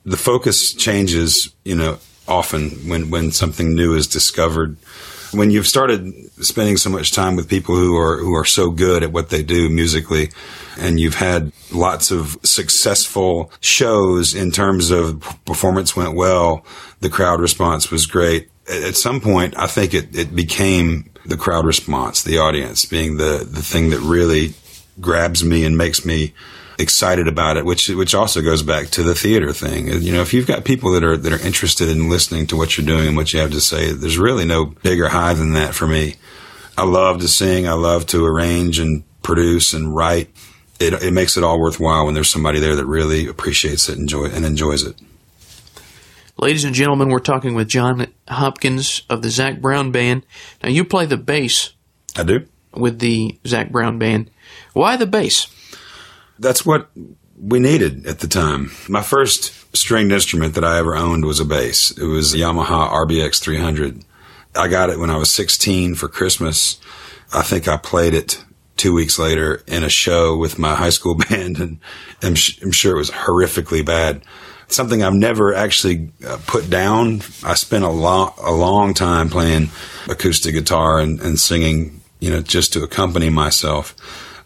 The 0.04 0.16
focus 0.16 0.72
changes, 0.74 1.52
you 1.64 1.74
know, 1.74 1.98
often 2.28 2.70
when, 2.88 3.10
when 3.10 3.32
something 3.32 3.74
new 3.74 3.94
is 3.94 4.06
discovered. 4.06 4.76
When 5.32 5.50
you've 5.50 5.66
started 5.66 6.12
spending 6.44 6.76
so 6.76 6.90
much 6.90 7.12
time 7.12 7.36
with 7.36 7.48
people 7.48 7.74
who 7.74 7.96
are 7.96 8.18
who 8.18 8.34
are 8.34 8.44
so 8.44 8.70
good 8.70 9.02
at 9.02 9.10
what 9.10 9.30
they 9.30 9.42
do 9.42 9.68
musically, 9.68 10.30
and 10.78 11.00
you've 11.00 11.16
had 11.16 11.52
lots 11.72 12.12
of 12.12 12.38
successful 12.44 13.50
shows 13.60 14.34
in 14.34 14.52
terms 14.52 14.90
of 14.90 15.20
performance 15.44 15.96
went 15.96 16.14
well, 16.14 16.64
the 17.00 17.10
crowd 17.10 17.40
response 17.40 17.90
was 17.90 18.06
great. 18.06 18.48
At 18.68 18.96
some 18.96 19.20
point, 19.20 19.54
I 19.58 19.66
think 19.66 19.92
it, 19.92 20.16
it 20.16 20.34
became 20.34 21.10
the 21.26 21.36
crowd 21.36 21.66
response, 21.66 22.22
the 22.22 22.38
audience 22.38 22.84
being 22.84 23.16
the, 23.16 23.46
the 23.48 23.62
thing 23.62 23.90
that 23.90 24.00
really 24.00 24.54
grabs 25.00 25.44
me 25.44 25.64
and 25.64 25.76
makes 25.76 26.04
me 26.04 26.32
excited 26.78 27.28
about 27.28 27.56
it, 27.56 27.64
which 27.64 27.88
which 27.88 28.14
also 28.14 28.42
goes 28.42 28.62
back 28.62 28.88
to 28.88 29.02
the 29.02 29.14
theater 29.14 29.52
thing. 29.52 29.88
You 29.88 30.12
know, 30.12 30.22
if 30.22 30.34
you've 30.34 30.46
got 30.46 30.64
people 30.64 30.92
that 30.92 31.04
are 31.04 31.16
that 31.16 31.32
are 31.32 31.46
interested 31.46 31.88
in 31.88 32.08
listening 32.08 32.46
to 32.48 32.56
what 32.56 32.76
you're 32.76 32.86
doing 32.86 33.08
and 33.08 33.16
what 33.16 33.32
you 33.32 33.40
have 33.40 33.52
to 33.52 33.60
say, 33.60 33.92
there's 33.92 34.18
really 34.18 34.44
no 34.44 34.66
bigger 34.66 35.08
high 35.08 35.34
than 35.34 35.52
that 35.52 35.74
for 35.74 35.86
me. 35.86 36.16
I 36.76 36.84
love 36.84 37.20
to 37.20 37.28
sing. 37.28 37.68
I 37.68 37.74
love 37.74 38.06
to 38.06 38.24
arrange 38.24 38.78
and 38.78 39.04
produce 39.22 39.72
and 39.72 39.94
write. 39.94 40.30
It, 40.80 40.92
it 40.94 41.12
makes 41.12 41.36
it 41.36 41.44
all 41.44 41.60
worthwhile 41.60 42.04
when 42.04 42.14
there's 42.14 42.30
somebody 42.30 42.58
there 42.58 42.74
that 42.74 42.86
really 42.86 43.28
appreciates 43.28 43.88
it, 43.88 43.96
enjoy 43.96 44.26
and 44.26 44.44
enjoys 44.44 44.82
it. 44.82 44.96
Ladies 46.36 46.64
and 46.64 46.74
gentlemen, 46.74 47.08
we're 47.10 47.20
talking 47.20 47.54
with 47.54 47.68
John 47.68 48.06
Hopkins 48.28 49.02
of 49.08 49.22
the 49.22 49.30
Zac 49.30 49.60
Brown 49.60 49.92
Band. 49.92 50.26
Now, 50.62 50.68
you 50.68 50.84
play 50.84 51.06
the 51.06 51.16
bass. 51.16 51.72
I 52.16 52.24
do. 52.24 52.46
With 52.72 52.98
the 52.98 53.38
Zac 53.46 53.70
Brown 53.70 53.98
Band. 53.98 54.30
Why 54.72 54.96
the 54.96 55.06
bass? 55.06 55.46
That's 56.38 56.66
what 56.66 56.90
we 57.38 57.60
needed 57.60 58.06
at 58.06 58.18
the 58.18 58.26
time. 58.26 58.72
My 58.88 59.02
first 59.02 59.76
stringed 59.76 60.12
instrument 60.12 60.54
that 60.54 60.64
I 60.64 60.78
ever 60.78 60.96
owned 60.96 61.24
was 61.24 61.38
a 61.38 61.44
bass. 61.44 61.92
It 61.92 62.04
was 62.04 62.34
a 62.34 62.38
Yamaha 62.38 62.90
RBX 62.90 63.40
300. 63.40 64.04
I 64.56 64.66
got 64.68 64.90
it 64.90 64.98
when 64.98 65.10
I 65.10 65.16
was 65.16 65.32
16 65.32 65.94
for 65.94 66.08
Christmas. 66.08 66.80
I 67.32 67.42
think 67.42 67.68
I 67.68 67.76
played 67.76 68.14
it 68.14 68.44
two 68.76 68.92
weeks 68.92 69.20
later 69.20 69.62
in 69.68 69.84
a 69.84 69.88
show 69.88 70.36
with 70.36 70.58
my 70.58 70.74
high 70.74 70.90
school 70.90 71.14
band, 71.30 71.58
and 71.60 71.78
I'm, 72.22 72.34
sh- 72.34 72.60
I'm 72.60 72.72
sure 72.72 72.94
it 72.96 72.98
was 72.98 73.10
horrifically 73.10 73.86
bad. 73.86 74.22
Something 74.68 75.02
I've 75.02 75.14
never 75.14 75.54
actually 75.54 76.10
uh, 76.26 76.38
put 76.46 76.70
down. 76.70 77.22
I 77.44 77.54
spent 77.54 77.84
a 77.84 77.90
long, 77.90 78.32
a 78.42 78.52
long 78.52 78.94
time 78.94 79.28
playing 79.28 79.70
acoustic 80.08 80.54
guitar 80.54 80.98
and, 81.00 81.20
and 81.20 81.38
singing, 81.38 82.00
you 82.20 82.30
know, 82.30 82.40
just 82.40 82.72
to 82.72 82.82
accompany 82.82 83.30
myself. 83.30 83.94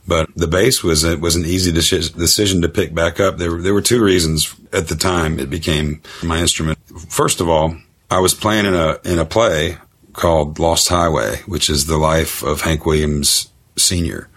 But 0.07 0.31
the 0.35 0.49
bass 0.49 0.83
was 0.83 1.05
it 1.05 1.21
was 1.21 1.37
an 1.37 1.45
easy 1.45 1.71
decision 1.71 2.63
to 2.63 2.69
pick 2.69 2.95
back 2.95 3.21
up. 3.21 3.37
There 3.37 3.61
there 3.61 3.75
were 3.75 3.83
two 3.83 4.03
reasons 4.03 4.55
at 4.73 4.89
the 4.89 4.97
time 4.97 5.39
it 5.39 5.51
became 5.51 6.01
my 6.23 6.41
instrument. 6.41 6.79
First 7.11 7.43
of 7.43 7.49
all, 7.49 7.77
I 8.11 8.21
was 8.21 8.33
playing 8.33 8.65
in 8.65 8.75
a 8.75 8.99
in 9.05 9.19
a 9.19 9.27
play 9.27 9.77
called 10.15 10.59
Lost 10.59 10.89
Highway, 10.89 11.43
which 11.47 11.69
is 11.69 11.87
the 11.87 11.99
life 11.99 12.43
of 12.43 12.63
Hank 12.63 12.87
Williams 12.87 13.53
Sr. 13.77 14.29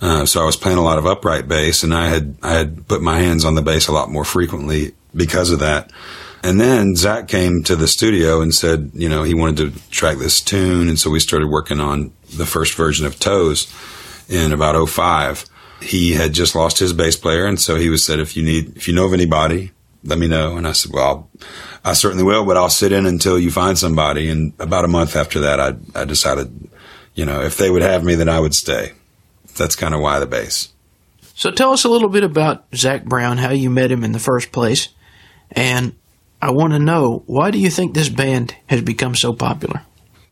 Uh, 0.00 0.26
so 0.26 0.42
I 0.42 0.44
was 0.44 0.56
playing 0.56 0.78
a 0.78 0.84
lot 0.84 0.98
of 0.98 1.06
upright 1.06 1.48
bass, 1.48 1.82
and 1.82 1.94
I 1.94 2.08
had 2.08 2.36
I 2.42 2.52
had 2.52 2.86
put 2.86 3.02
my 3.02 3.18
hands 3.18 3.44
on 3.44 3.54
the 3.54 3.62
bass 3.62 3.88
a 3.88 3.92
lot 3.92 4.10
more 4.10 4.24
frequently 4.24 4.92
because 5.18 5.50
of 5.50 5.58
that. 5.58 5.90
And 6.42 6.60
then 6.60 6.94
Zac 6.94 7.28
came 7.28 7.62
to 7.64 7.76
the 7.76 7.88
studio 7.88 8.40
and 8.40 8.54
said, 8.54 8.92
you 8.94 9.08
know, 9.08 9.24
he 9.24 9.34
wanted 9.34 9.74
to 9.74 9.90
track 9.90 10.18
this 10.18 10.40
tune, 10.40 10.88
and 10.88 10.98
so 10.98 11.10
we 11.10 11.20
started 11.20 11.48
working 11.48 11.80
on 11.80 12.12
the 12.36 12.46
first 12.46 12.74
version 12.74 13.06
of 13.06 13.18
Toes 13.18 13.72
in 14.28 14.52
about 14.52 14.88
05. 14.88 15.44
He 15.82 16.12
had 16.12 16.32
just 16.32 16.54
lost 16.54 16.78
his 16.78 16.92
bass 16.92 17.16
player, 17.16 17.44
and 17.44 17.60
so 17.60 17.76
he 17.76 17.88
was 17.88 18.06
said, 18.06 18.20
if 18.20 18.36
you 18.36 18.44
need, 18.44 18.76
if 18.76 18.86
you 18.88 18.94
know 18.94 19.06
of 19.06 19.12
anybody, 19.12 19.72
let 20.04 20.18
me 20.18 20.28
know. 20.28 20.56
And 20.56 20.66
I 20.66 20.72
said, 20.72 20.92
well, 20.92 21.28
I 21.84 21.92
certainly 21.94 22.24
will, 22.24 22.44
but 22.44 22.56
I'll 22.56 22.70
sit 22.70 22.92
in 22.92 23.06
until 23.06 23.38
you 23.38 23.50
find 23.50 23.78
somebody. 23.78 24.28
And 24.28 24.52
about 24.58 24.84
a 24.84 24.88
month 24.88 25.16
after 25.16 25.40
that, 25.40 25.60
I, 25.60 25.74
I 25.94 26.04
decided, 26.04 26.68
you 27.14 27.24
know, 27.24 27.40
if 27.42 27.56
they 27.56 27.70
would 27.70 27.82
have 27.82 28.04
me, 28.04 28.14
then 28.14 28.28
I 28.28 28.40
would 28.40 28.54
stay. 28.54 28.92
That's 29.56 29.76
kind 29.76 29.94
of 29.94 30.00
why 30.00 30.18
the 30.20 30.26
bass. 30.26 30.72
So 31.34 31.50
tell 31.50 31.72
us 31.72 31.84
a 31.84 31.88
little 31.88 32.08
bit 32.08 32.24
about 32.24 32.66
Zac 32.74 33.04
Brown, 33.04 33.38
how 33.38 33.50
you 33.50 33.70
met 33.70 33.92
him 33.92 34.02
in 34.02 34.12
the 34.12 34.18
first 34.18 34.50
place, 34.50 34.88
and 35.52 35.94
I 36.40 36.50
want 36.50 36.72
to 36.72 36.78
know 36.78 37.22
why 37.26 37.50
do 37.50 37.58
you 37.58 37.70
think 37.70 37.94
this 37.94 38.08
band 38.08 38.54
has 38.66 38.82
become 38.82 39.14
so 39.14 39.32
popular? 39.32 39.82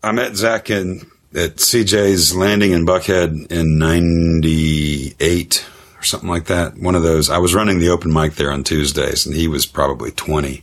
I 0.03 0.13
met 0.13 0.37
Zac 0.37 0.71
in 0.71 1.01
at 1.35 1.57
CJ's 1.57 2.35
Landing 2.35 2.73
in 2.73 2.87
Buckhead 2.87 3.51
in 3.51 3.79
98 3.79 5.67
or 5.99 6.03
something 6.03 6.29
like 6.29 6.47
that. 6.47 6.79
One 6.79 6.95
of 6.95 7.03
those. 7.03 7.29
I 7.29 7.39
was 7.39 7.55
running 7.55 7.79
the 7.79 7.91
open 7.91 8.13
mic 8.13 8.35
there 8.35 8.51
on 8.51 8.65
Tuesdays 8.65 9.27
and 9.27 9.35
he 9.35 9.49
was 9.49 9.67
probably 9.67 10.13
20. 10.13 10.63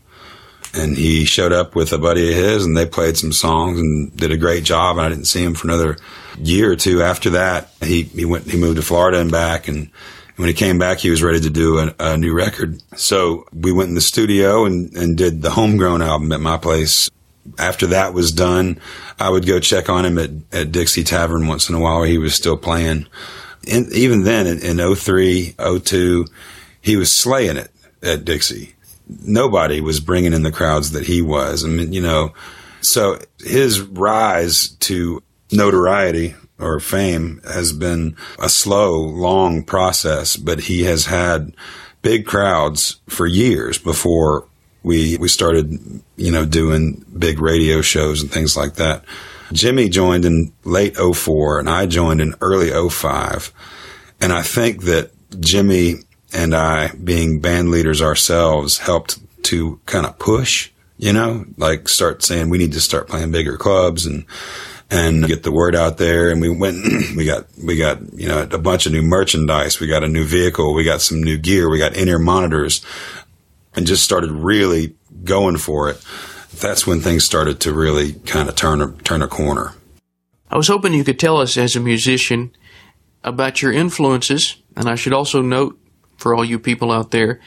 And 0.75 0.97
he 0.97 1.25
showed 1.25 1.51
up 1.51 1.75
with 1.75 1.93
a 1.93 1.99
buddy 1.99 2.29
of 2.29 2.35
his 2.35 2.65
and 2.65 2.75
they 2.75 2.87
played 2.87 3.17
some 3.17 3.31
songs 3.31 3.79
and 3.79 4.15
did 4.15 4.31
a 4.31 4.37
great 4.37 4.63
job. 4.63 4.97
And 4.97 5.05
I 5.05 5.09
didn't 5.09 5.27
see 5.27 5.43
him 5.43 5.53
for 5.53 5.67
another 5.67 5.97
year 6.39 6.71
or 6.71 6.75
two 6.75 7.03
after 7.03 7.31
that. 7.31 7.69
He, 7.81 8.03
he 8.03 8.25
went, 8.25 8.49
he 8.49 8.57
moved 8.57 8.77
to 8.77 8.81
Florida 8.81 9.19
and 9.19 9.31
back. 9.31 9.67
And 9.67 9.91
when 10.43 10.49
he 10.49 10.53
came 10.53 10.77
back, 10.77 10.99
he 10.99 11.09
was 11.09 11.23
ready 11.23 11.39
to 11.39 11.49
do 11.49 11.79
a, 11.79 11.95
a 11.99 12.17
new 12.17 12.33
record. 12.33 12.81
So 12.97 13.47
we 13.53 13.71
went 13.71 13.87
in 13.87 13.95
the 13.95 14.01
studio 14.01 14.65
and, 14.65 14.93
and 14.93 15.17
did 15.17 15.41
the 15.41 15.51
homegrown 15.51 16.01
album 16.01 16.33
at 16.33 16.41
my 16.41 16.57
place 16.57 17.09
after 17.57 17.87
that 17.87 18.13
was 18.13 18.33
done, 18.33 18.81
I 19.17 19.29
would 19.29 19.47
go 19.47 19.61
check 19.61 19.87
on 19.87 20.05
him 20.05 20.17
at, 20.17 20.31
at 20.51 20.73
Dixie 20.73 21.05
Tavern 21.05 21.47
once 21.47 21.69
in 21.69 21.75
a 21.75 21.79
while 21.79 22.03
he 22.03 22.17
was 22.17 22.35
still 22.35 22.57
playing. 22.57 23.07
And 23.71 23.89
even 23.93 24.25
then 24.25 24.45
in, 24.45 24.59
in 24.59 24.95
03, 24.95 25.55
02, 25.81 26.25
he 26.81 26.97
was 26.97 27.17
slaying 27.17 27.55
it 27.55 27.71
at 28.01 28.25
Dixie. 28.25 28.75
Nobody 29.07 29.79
was 29.79 30.01
bringing 30.01 30.33
in 30.33 30.43
the 30.43 30.51
crowds 30.51 30.91
that 30.91 31.07
he 31.07 31.21
was. 31.21 31.63
I 31.63 31.69
mean, 31.69 31.93
you 31.93 32.01
know, 32.01 32.33
so 32.81 33.17
his 33.39 33.79
rise 33.79 34.75
to 34.81 35.23
notoriety 35.53 36.35
or 36.63 36.79
fame 36.79 37.41
has 37.45 37.73
been 37.73 38.15
a 38.39 38.49
slow, 38.49 38.99
long 38.99 39.63
process, 39.63 40.35
but 40.35 40.61
he 40.61 40.83
has 40.83 41.05
had 41.05 41.53
big 42.01 42.25
crowds 42.25 42.99
for 43.07 43.25
years 43.27 43.77
before 43.77 44.47
we 44.83 45.17
we 45.17 45.29
started 45.29 45.79
you 46.17 46.31
know 46.31 46.45
doing 46.45 47.05
big 47.17 47.39
radio 47.39 47.81
shows 47.81 48.21
and 48.21 48.31
things 48.31 48.55
like 48.55 48.75
that. 48.75 49.03
Jimmy 49.51 49.87
joined 49.89 50.25
in 50.25 50.51
late 50.63 50.95
04 50.97 51.59
and 51.59 51.69
I 51.69 51.85
joined 51.85 52.21
in 52.21 52.35
early 52.41 52.71
05. 52.89 53.53
And 54.19 54.33
I 54.33 54.41
think 54.41 54.83
that 54.83 55.11
Jimmy 55.39 55.95
and 56.33 56.55
I 56.55 56.89
being 56.95 57.39
band 57.39 57.69
leaders 57.69 58.01
ourselves 58.01 58.79
helped 58.79 59.19
to 59.43 59.79
kind 59.85 60.05
of 60.05 60.17
push, 60.17 60.71
you 60.97 61.13
know, 61.13 61.45
like 61.57 61.87
start 61.87 62.23
saying 62.23 62.49
we 62.49 62.57
need 62.57 62.73
to 62.73 62.81
start 62.81 63.09
playing 63.09 63.31
bigger 63.31 63.57
clubs 63.57 64.05
and 64.05 64.25
and 64.89 65.25
get 65.25 65.43
the 65.43 65.51
word 65.51 65.75
out 65.75 65.97
there. 65.97 66.29
And 66.29 66.41
we 66.41 66.49
went, 66.49 66.77
we 67.15 67.25
got, 67.25 67.47
we 67.63 67.77
got, 67.77 67.99
you 68.13 68.27
know, 68.27 68.47
a 68.51 68.57
bunch 68.57 68.85
of 68.85 68.91
new 68.91 69.01
merchandise. 69.01 69.79
We 69.79 69.87
got 69.87 70.03
a 70.03 70.07
new 70.07 70.23
vehicle. 70.23 70.73
We 70.73 70.83
got 70.83 71.01
some 71.01 71.21
new 71.21 71.37
gear. 71.37 71.69
We 71.69 71.79
got 71.79 71.95
in-ear 71.95 72.19
monitors 72.19 72.85
and 73.75 73.87
just 73.87 74.03
started 74.03 74.31
really 74.31 74.95
going 75.23 75.57
for 75.57 75.89
it, 75.89 76.01
that's 76.59 76.85
when 76.85 76.99
things 76.99 77.23
started 77.23 77.59
to 77.61 77.73
really 77.73 78.13
kind 78.13 78.49
of 78.49 78.55
turn 78.55 78.81
a, 78.81 78.91
turn 79.03 79.21
a 79.21 79.27
corner. 79.27 79.73
I 80.49 80.57
was 80.57 80.67
hoping 80.67 80.93
you 80.93 81.03
could 81.03 81.19
tell 81.19 81.37
us 81.37 81.57
as 81.57 81.75
a 81.75 81.79
musician 81.79 82.51
about 83.23 83.61
your 83.61 83.71
influences, 83.71 84.57
and 84.75 84.87
I 84.87 84.95
should 84.95 85.13
also 85.13 85.41
note 85.41 85.79
for 86.17 86.35
all 86.35 86.45
you 86.45 86.59
people 86.59 86.91
out 86.91 87.11
there 87.11 87.39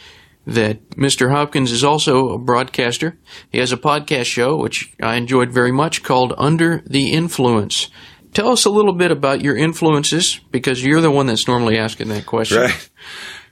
that 0.46 0.90
Mr. 0.90 1.30
Hopkins 1.30 1.72
is 1.72 1.82
also 1.82 2.30
a 2.30 2.38
broadcaster. 2.38 3.18
He 3.50 3.58
has 3.58 3.72
a 3.72 3.76
podcast 3.76 4.26
show, 4.26 4.56
which 4.56 4.94
I 5.02 5.16
enjoyed 5.16 5.52
very 5.52 5.72
much, 5.72 6.02
called 6.02 6.32
Under 6.38 6.82
the 6.86 7.12
Influence. 7.12 7.88
Tell 8.32 8.50
us 8.50 8.64
a 8.64 8.70
little 8.70 8.92
bit 8.92 9.10
about 9.10 9.40
your 9.40 9.56
influences, 9.56 10.40
because 10.50 10.84
you're 10.84 11.00
the 11.00 11.10
one 11.10 11.26
that's 11.26 11.48
normally 11.48 11.78
asking 11.78 12.08
that 12.08 12.26
question. 12.26 12.58
Right. 12.58 12.90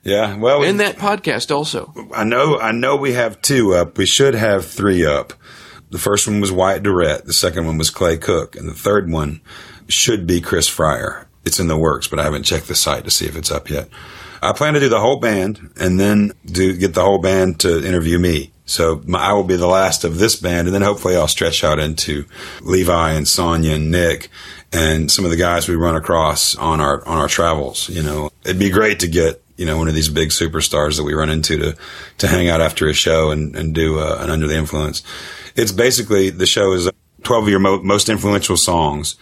Yeah, 0.05 0.37
well, 0.37 0.63
in 0.63 0.77
that 0.77 0.97
podcast 0.97 1.55
also. 1.55 1.93
I 2.15 2.25
know, 2.25 2.61
I 2.61 2.73
know 2.73 2.95
we 2.97 3.15
have 3.15 3.41
two 3.41 3.75
up. 3.75 3.97
We 3.97 4.05
should 4.05 4.35
have 4.35 4.67
three 4.67 5.05
up. 5.05 5.33
The 5.89 5.99
first 5.99 6.27
one 6.27 6.41
was 6.41 6.53
Wyatt 6.53 6.83
Durrette. 6.83 7.25
The 7.25 7.33
second 7.33 7.65
one 7.67 7.79
was 7.79 7.89
Clay 7.89 8.19
Cook, 8.19 8.55
and 8.55 8.69
the 8.69 8.75
third 8.75 9.11
one 9.11 9.41
should 9.89 10.27
be 10.27 10.43
Chris 10.43 10.69
Fryar. 10.69 11.27
It's 11.47 11.59
in 11.59 11.69
the 11.69 11.79
works, 11.79 12.07
but 12.07 12.19
I 12.19 12.25
haven't 12.25 12.43
checked 12.43 12.69
the 12.69 12.75
site 12.75 13.05
to 13.05 13.11
see 13.11 13.27
if 13.27 13.37
it's 13.37 13.51
up 13.51 13.71
yet. 13.71 13.89
I 14.45 14.53
plan 14.53 14.75
to 14.75 14.81
do 14.81 14.89
the 14.89 15.01
whole 15.01 15.19
band 15.19 15.73
and 15.77 15.99
then 15.99 16.33
do 16.45 16.77
get 16.77 16.95
the 16.95 17.03
whole 17.03 17.19
band 17.19 17.61
to 17.61 17.87
interview 17.87 18.19
me. 18.19 18.53
So 18.67 19.03
my, 19.07 19.19
I 19.19 19.33
will 19.33 19.45
be 19.45 19.57
the 19.57 19.67
last 19.67 20.05
of 20.05 20.19
this 20.19 20.37
band, 20.37 20.69
and 20.69 20.75
then 20.75 20.83
hopefully 20.83 21.17
I'll 21.17 21.29
stretch 21.29 21.65
out 21.65 21.79
into 21.79 22.25
Levi 22.63 23.13
and 23.13 23.29
Sonia 23.29 23.75
and 23.75 23.91
Nick 23.91 24.31
and 24.73 25.11
some 25.11 25.25
of 25.25 25.31
the 25.31 25.37
guys 25.37 25.69
we 25.69 25.77
run 25.77 25.97
across 25.97 26.57
on 26.57 26.81
our 26.81 27.07
on 27.07 27.19
our 27.19 27.29
travels. 27.29 27.89
You 27.89 28.03
know, 28.03 28.31
it'd 28.45 28.59
be 28.59 28.71
great 28.71 29.01
to 29.01 29.09
get 29.09 29.43
you 29.57 29.67
know 29.67 29.79
one 29.79 29.89
of 29.89 29.95
these 29.95 30.09
big 30.09 30.31
superstars 30.31 30.97
that 30.97 31.05
we 31.05 31.15
run 31.15 31.31
into 31.31 31.59
to 31.59 31.77
to 32.19 32.27
hang 32.27 32.49
out 32.49 32.61
after 32.61 32.89
a 32.89 32.95
show 32.95 33.31
and 33.31 33.55
and 33.57 33.75
do 33.75 33.99
uh, 33.99 34.19
an 34.21 34.31
under 34.31 34.47
the 34.47 34.57
influence. 34.57 35.03
It's 35.57 35.73
basically 35.73 36.31
the 36.31 36.47
show 36.47 36.73
is 36.73 36.91
twelve 37.23 37.45
of 37.45 37.51
your 37.51 37.61
mo- 37.61 37.83
most 37.83 38.09
influential 38.09 38.57
songs, 38.57 39.17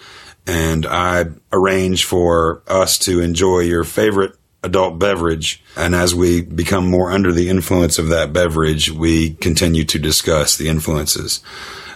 and 0.46 0.86
I 0.86 1.26
arrange 1.52 2.04
for 2.04 2.62
us 2.66 2.98
to 2.98 3.20
enjoy 3.20 3.60
your 3.60 3.84
favorite 3.84 4.36
adult 4.62 4.98
beverage. 4.98 5.62
And 5.76 5.94
as 5.94 6.14
we 6.14 6.40
become 6.42 6.88
more 6.88 7.10
under 7.10 7.32
the 7.32 7.48
influence 7.48 7.98
of 7.98 8.08
that 8.08 8.32
beverage, 8.32 8.90
we 8.90 9.34
continue 9.34 9.84
to 9.84 9.98
discuss 9.98 10.56
the 10.56 10.68
influences 10.68 11.40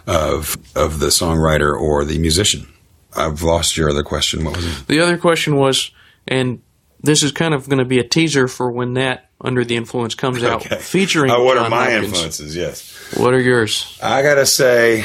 of 0.06 0.56
of 0.74 0.98
the 1.00 1.06
songwriter 1.08 1.78
or 1.78 2.04
the 2.04 2.18
musician. 2.18 2.66
I've 3.14 3.42
lost 3.42 3.76
your 3.76 3.88
other 3.90 4.02
question. 4.02 4.44
What 4.44 4.56
was 4.56 4.66
it? 4.66 4.86
The 4.88 5.00
other 5.00 5.16
question 5.16 5.56
was, 5.56 5.90
and 6.28 6.60
this 7.02 7.22
is 7.22 7.32
kind 7.32 7.54
of 7.54 7.68
going 7.68 7.78
to 7.78 7.84
be 7.84 7.98
a 7.98 8.04
teaser 8.06 8.46
for 8.48 8.70
when 8.70 8.94
that 8.94 9.30
Under 9.40 9.64
the 9.64 9.76
Influence 9.76 10.14
comes 10.14 10.42
out, 10.42 10.64
featuring 10.80 11.30
Uh, 11.30 11.40
what 11.42 11.54
John 11.56 11.66
are 11.66 11.70
my 11.70 11.84
Hopkins. 11.90 12.06
influences? 12.08 12.56
Yes. 12.56 12.92
What 13.16 13.32
are 13.34 13.40
yours? 13.40 13.98
I 14.02 14.22
gotta 14.22 14.44
say, 14.46 15.04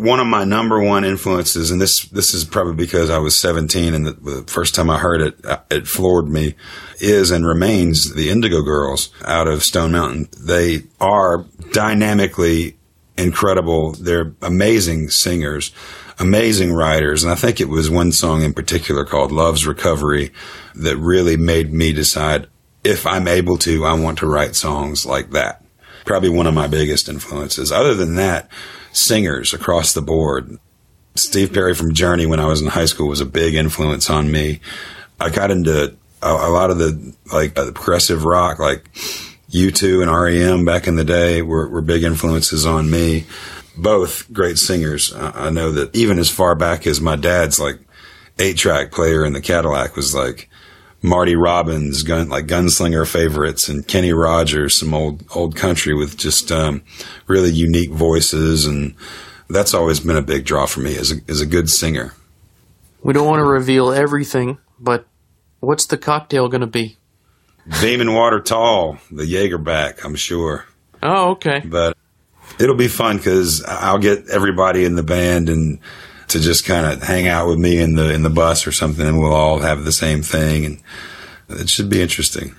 one 0.00 0.20
of 0.20 0.26
my 0.26 0.44
number 0.44 0.82
one 0.82 1.04
influences, 1.04 1.70
and 1.70 1.80
this 1.80 2.06
this 2.06 2.32
is 2.32 2.44
probably 2.44 2.74
because 2.74 3.10
I 3.10 3.18
was 3.18 3.38
17 3.38 3.94
and 3.94 4.06
the, 4.06 4.12
the 4.12 4.44
first 4.46 4.74
time 4.74 4.88
I 4.88 4.98
heard 4.98 5.20
it, 5.20 5.44
uh, 5.44 5.58
it 5.70 5.86
floored 5.86 6.28
me, 6.28 6.54
is 6.98 7.30
and 7.30 7.46
remains 7.46 8.14
the 8.14 8.30
Indigo 8.30 8.62
Girls 8.62 9.10
out 9.24 9.46
of 9.46 9.62
Stone 9.62 9.92
Mountain. 9.92 10.28
They 10.40 10.84
are 11.00 11.44
dynamically 11.72 12.78
incredible. 13.16 13.92
They're 13.92 14.34
amazing 14.40 15.10
singers, 15.10 15.72
amazing 16.18 16.72
writers, 16.72 17.22
and 17.22 17.32
I 17.32 17.36
think 17.36 17.60
it 17.60 17.68
was 17.68 17.90
one 17.90 18.12
song 18.12 18.42
in 18.42 18.54
particular 18.54 19.04
called 19.04 19.32
"Love's 19.32 19.66
Recovery" 19.66 20.32
that 20.74 20.96
really 20.96 21.36
made 21.36 21.72
me 21.72 21.92
decide 21.92 22.46
if 22.82 23.06
I'm 23.06 23.28
able 23.28 23.58
to, 23.58 23.84
I 23.84 23.92
want 23.92 24.18
to 24.20 24.26
write 24.26 24.56
songs 24.56 25.04
like 25.04 25.30
that 25.32 25.62
probably 26.04 26.30
one 26.30 26.46
of 26.46 26.54
my 26.54 26.66
biggest 26.66 27.08
influences. 27.08 27.70
Other 27.70 27.94
than 27.94 28.16
that, 28.16 28.48
singers 28.92 29.54
across 29.54 29.92
the 29.92 30.02
board. 30.02 30.58
Steve 31.14 31.52
Perry 31.52 31.74
from 31.74 31.94
Journey 31.94 32.26
when 32.26 32.40
I 32.40 32.46
was 32.46 32.62
in 32.62 32.68
high 32.68 32.84
school 32.84 33.08
was 33.08 33.20
a 33.20 33.26
big 33.26 33.54
influence 33.54 34.08
on 34.08 34.30
me. 34.30 34.60
I 35.18 35.30
got 35.30 35.50
into 35.50 35.94
a, 36.22 36.28
a 36.28 36.50
lot 36.50 36.70
of 36.70 36.78
the 36.78 37.14
like 37.32 37.58
uh, 37.58 37.64
the 37.64 37.72
progressive 37.72 38.24
rock, 38.24 38.58
like 38.58 38.90
U2 39.50 40.02
and 40.02 40.12
REM 40.12 40.64
back 40.64 40.86
in 40.86 40.96
the 40.96 41.04
day 41.04 41.42
were, 41.42 41.68
were 41.68 41.82
big 41.82 42.04
influences 42.04 42.66
on 42.66 42.90
me. 42.90 43.26
Both 43.76 44.32
great 44.32 44.58
singers. 44.58 45.12
I, 45.14 45.46
I 45.46 45.50
know 45.50 45.72
that 45.72 45.94
even 45.94 46.18
as 46.18 46.30
far 46.30 46.54
back 46.54 46.86
as 46.86 47.00
my 47.00 47.16
dad's 47.16 47.58
like 47.58 47.78
eight 48.38 48.56
track 48.56 48.92
player 48.92 49.24
in 49.24 49.32
the 49.32 49.40
Cadillac 49.40 49.96
was 49.96 50.14
like 50.14 50.48
Marty 51.02 51.34
Robbins, 51.34 52.02
gun 52.02 52.28
like 52.28 52.46
gunslinger 52.46 53.06
favorites, 53.06 53.68
and 53.68 53.86
Kenny 53.86 54.12
Rogers, 54.12 54.78
some 54.78 54.92
old 54.94 55.24
old 55.34 55.56
country 55.56 55.94
with 55.94 56.16
just 56.18 56.52
um, 56.52 56.82
really 57.26 57.50
unique 57.50 57.90
voices, 57.90 58.66
and 58.66 58.94
that's 59.48 59.72
always 59.74 60.00
been 60.00 60.16
a 60.16 60.22
big 60.22 60.44
draw 60.44 60.66
for 60.66 60.80
me 60.80 60.96
as 60.96 61.10
a 61.10 61.16
as 61.28 61.40
a 61.40 61.46
good 61.46 61.70
singer. 61.70 62.14
We 63.02 63.14
don't 63.14 63.26
want 63.26 63.40
to 63.40 63.44
reveal 63.46 63.92
everything, 63.92 64.58
but 64.78 65.06
what's 65.60 65.86
the 65.86 65.96
cocktail 65.96 66.48
going 66.48 66.60
to 66.60 66.66
be? 66.66 66.98
And 67.82 68.14
Water 68.14 68.40
Tall, 68.40 68.98
the 69.10 69.22
Jagerback, 69.24 70.04
I'm 70.04 70.16
sure, 70.16 70.66
Oh, 71.02 71.30
okay. 71.32 71.60
but 71.64 71.96
it'll 72.58 72.76
be 72.76 72.88
fun 72.88 73.16
because 73.16 73.64
I'll 73.64 73.98
get 73.98 74.28
everybody 74.28 74.84
in 74.84 74.96
the 74.96 75.02
band 75.02 75.48
and 75.48 75.78
to 76.30 76.40
just 76.40 76.64
kind 76.64 76.86
of 76.86 77.02
hang 77.02 77.28
out 77.28 77.48
with 77.48 77.58
me 77.58 77.78
in 77.78 77.94
the 77.94 78.12
in 78.12 78.22
the 78.22 78.30
bus 78.30 78.66
or 78.66 78.72
something, 78.72 79.06
and 79.06 79.18
we'll 79.18 79.34
all 79.34 79.60
have 79.60 79.84
the 79.84 79.92
same 79.92 80.22
thing, 80.22 80.64
and 80.64 80.80
it 81.48 81.68
should 81.68 81.88
be 81.88 82.00
interesting. 82.00 82.54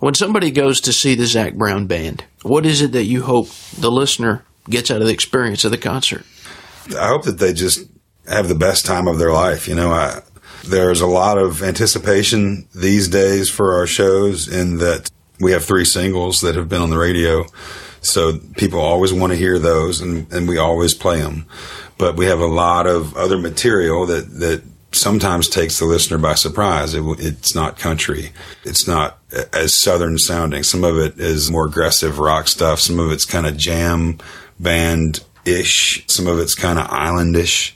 When 0.00 0.14
somebody 0.14 0.50
goes 0.50 0.80
to 0.82 0.92
see 0.92 1.14
the 1.14 1.26
Zac 1.26 1.54
Brown 1.54 1.86
Band, 1.86 2.24
what 2.42 2.64
is 2.64 2.80
it 2.82 2.92
that 2.92 3.04
you 3.04 3.22
hope 3.22 3.48
the 3.76 3.90
listener 3.90 4.44
gets 4.70 4.90
out 4.90 5.00
of 5.00 5.06
the 5.08 5.12
experience 5.12 5.64
of 5.64 5.72
the 5.72 5.78
concert? 5.78 6.24
I 6.96 7.08
hope 7.08 7.24
that 7.24 7.38
they 7.38 7.52
just 7.52 7.80
have 8.28 8.48
the 8.48 8.54
best 8.54 8.86
time 8.86 9.08
of 9.08 9.18
their 9.18 9.32
life. 9.32 9.66
You 9.66 9.74
know, 9.74 9.90
I, 9.90 10.20
there's 10.64 11.00
a 11.00 11.06
lot 11.06 11.38
of 11.38 11.62
anticipation 11.62 12.68
these 12.74 13.08
days 13.08 13.50
for 13.50 13.74
our 13.74 13.86
shows 13.86 14.46
in 14.46 14.78
that 14.78 15.10
we 15.40 15.52
have 15.52 15.64
three 15.64 15.84
singles 15.84 16.40
that 16.42 16.54
have 16.54 16.68
been 16.68 16.82
on 16.82 16.90
the 16.90 16.98
radio. 16.98 17.44
So 18.00 18.38
people 18.56 18.80
always 18.80 19.12
want 19.12 19.32
to 19.32 19.38
hear 19.38 19.58
those 19.58 20.00
and, 20.00 20.32
and 20.32 20.48
we 20.48 20.58
always 20.58 20.94
play 20.94 21.20
them. 21.20 21.46
But 21.98 22.16
we 22.16 22.26
have 22.26 22.40
a 22.40 22.46
lot 22.46 22.86
of 22.86 23.16
other 23.16 23.38
material 23.38 24.06
that, 24.06 24.30
that 24.38 24.62
sometimes 24.92 25.48
takes 25.48 25.78
the 25.78 25.84
listener 25.84 26.18
by 26.18 26.34
surprise. 26.34 26.94
It, 26.94 27.02
it's 27.18 27.54
not 27.54 27.78
country. 27.78 28.32
It's 28.64 28.86
not 28.86 29.18
as 29.52 29.74
southern 29.74 30.18
sounding. 30.18 30.62
Some 30.62 30.84
of 30.84 30.96
it 30.96 31.18
is 31.18 31.50
more 31.50 31.66
aggressive 31.66 32.18
rock 32.18 32.48
stuff. 32.48 32.80
Some 32.80 32.98
of 32.98 33.10
it's 33.10 33.24
kind 33.24 33.46
of 33.46 33.56
jam 33.56 34.18
band 34.58 35.24
ish. 35.44 36.04
Some 36.06 36.26
of 36.26 36.38
it's 36.38 36.54
kind 36.54 36.78
of 36.78 36.86
islandish. 36.86 37.72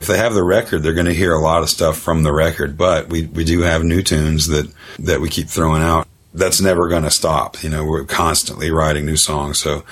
If 0.00 0.06
they 0.06 0.18
have 0.18 0.34
the 0.34 0.44
record, 0.44 0.82
they're 0.82 0.94
going 0.94 1.06
to 1.06 1.14
hear 1.14 1.32
a 1.32 1.40
lot 1.40 1.62
of 1.62 1.68
stuff 1.68 1.98
from 1.98 2.22
the 2.22 2.32
record, 2.32 2.76
but 2.76 3.08
we, 3.08 3.26
we 3.26 3.44
do 3.44 3.62
have 3.62 3.82
new 3.82 4.00
tunes 4.00 4.46
that, 4.46 4.72
that 5.00 5.20
we 5.20 5.28
keep 5.28 5.48
throwing 5.48 5.82
out. 5.82 6.06
That's 6.34 6.60
never 6.60 6.88
going 6.88 7.04
to 7.04 7.10
stop. 7.10 7.62
You 7.62 7.70
know, 7.70 7.84
we're 7.84 8.04
constantly 8.04 8.70
writing 8.70 9.06
new 9.06 9.16
songs. 9.16 9.58
So 9.58 9.82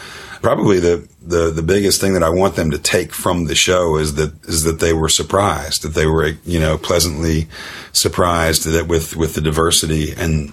probably 0.42 0.78
the, 0.80 1.08
the, 1.22 1.50
the 1.50 1.62
biggest 1.62 2.00
thing 2.00 2.12
that 2.12 2.22
I 2.22 2.28
want 2.28 2.56
them 2.56 2.70
to 2.70 2.78
take 2.78 3.12
from 3.12 3.46
the 3.46 3.54
show 3.54 3.96
is 3.96 4.14
that, 4.16 4.44
is 4.44 4.64
that 4.64 4.78
they 4.78 4.92
were 4.92 5.08
surprised, 5.08 5.82
that 5.82 5.94
they 5.94 6.06
were, 6.06 6.32
you 6.44 6.60
know, 6.60 6.76
pleasantly 6.76 7.48
surprised 7.92 8.64
that 8.66 8.86
with, 8.86 9.16
with 9.16 9.34
the 9.34 9.40
diversity 9.40 10.12
and, 10.12 10.52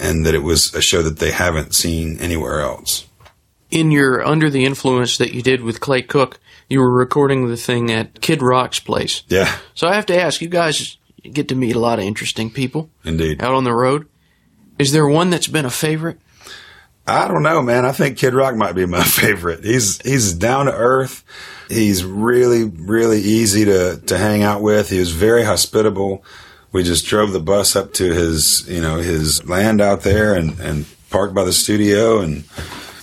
and 0.00 0.26
that 0.26 0.34
it 0.34 0.42
was 0.42 0.74
a 0.74 0.82
show 0.82 1.00
that 1.02 1.18
they 1.20 1.30
haven't 1.30 1.74
seen 1.74 2.18
anywhere 2.18 2.60
else. 2.60 3.06
In 3.70 3.90
your 3.90 4.24
Under 4.24 4.50
the 4.50 4.64
Influence 4.64 5.16
that 5.18 5.32
you 5.32 5.42
did 5.42 5.62
with 5.62 5.80
Clay 5.80 6.02
Cook, 6.02 6.38
you 6.68 6.80
were 6.80 6.92
recording 6.92 7.48
the 7.48 7.56
thing 7.56 7.90
at 7.90 8.20
Kid 8.20 8.42
Rock's 8.42 8.80
place. 8.80 9.22
Yeah, 9.28 9.56
So 9.74 9.86
I 9.86 9.94
have 9.94 10.06
to 10.06 10.20
ask, 10.20 10.40
you 10.40 10.48
guys 10.48 10.96
get 11.22 11.48
to 11.48 11.54
meet 11.54 11.76
a 11.76 11.80
lot 11.80 11.98
of 11.98 12.04
interesting 12.04 12.50
people 12.50 12.90
indeed. 13.04 13.42
out 13.42 13.54
on 13.54 13.64
the 13.64 13.72
road. 13.74 14.06
Is 14.78 14.92
there 14.92 15.06
one 15.06 15.30
that's 15.30 15.46
been 15.46 15.64
a 15.64 15.70
favorite? 15.70 16.18
I 17.06 17.28
don't 17.28 17.42
know, 17.42 17.60
man. 17.60 17.84
I 17.84 17.92
think 17.92 18.16
Kid 18.16 18.34
Rock 18.34 18.56
might 18.56 18.74
be 18.74 18.86
my 18.86 19.04
favorite. 19.04 19.64
He's 19.64 20.00
he's 20.02 20.32
down 20.32 20.66
to 20.66 20.72
earth. 20.72 21.22
He's 21.68 22.04
really 22.04 22.64
really 22.64 23.20
easy 23.20 23.64
to 23.66 23.98
to 24.06 24.18
hang 24.18 24.42
out 24.42 24.62
with. 24.62 24.88
He 24.90 24.98
was 24.98 25.10
very 25.10 25.44
hospitable. 25.44 26.24
We 26.72 26.82
just 26.82 27.06
drove 27.06 27.32
the 27.32 27.40
bus 27.40 27.76
up 27.76 27.92
to 27.94 28.12
his 28.12 28.64
you 28.68 28.80
know 28.80 28.96
his 28.96 29.46
land 29.46 29.80
out 29.80 30.02
there 30.02 30.34
and 30.34 30.58
and 30.60 30.86
parked 31.10 31.34
by 31.34 31.44
the 31.44 31.52
studio 31.52 32.20
and 32.20 32.44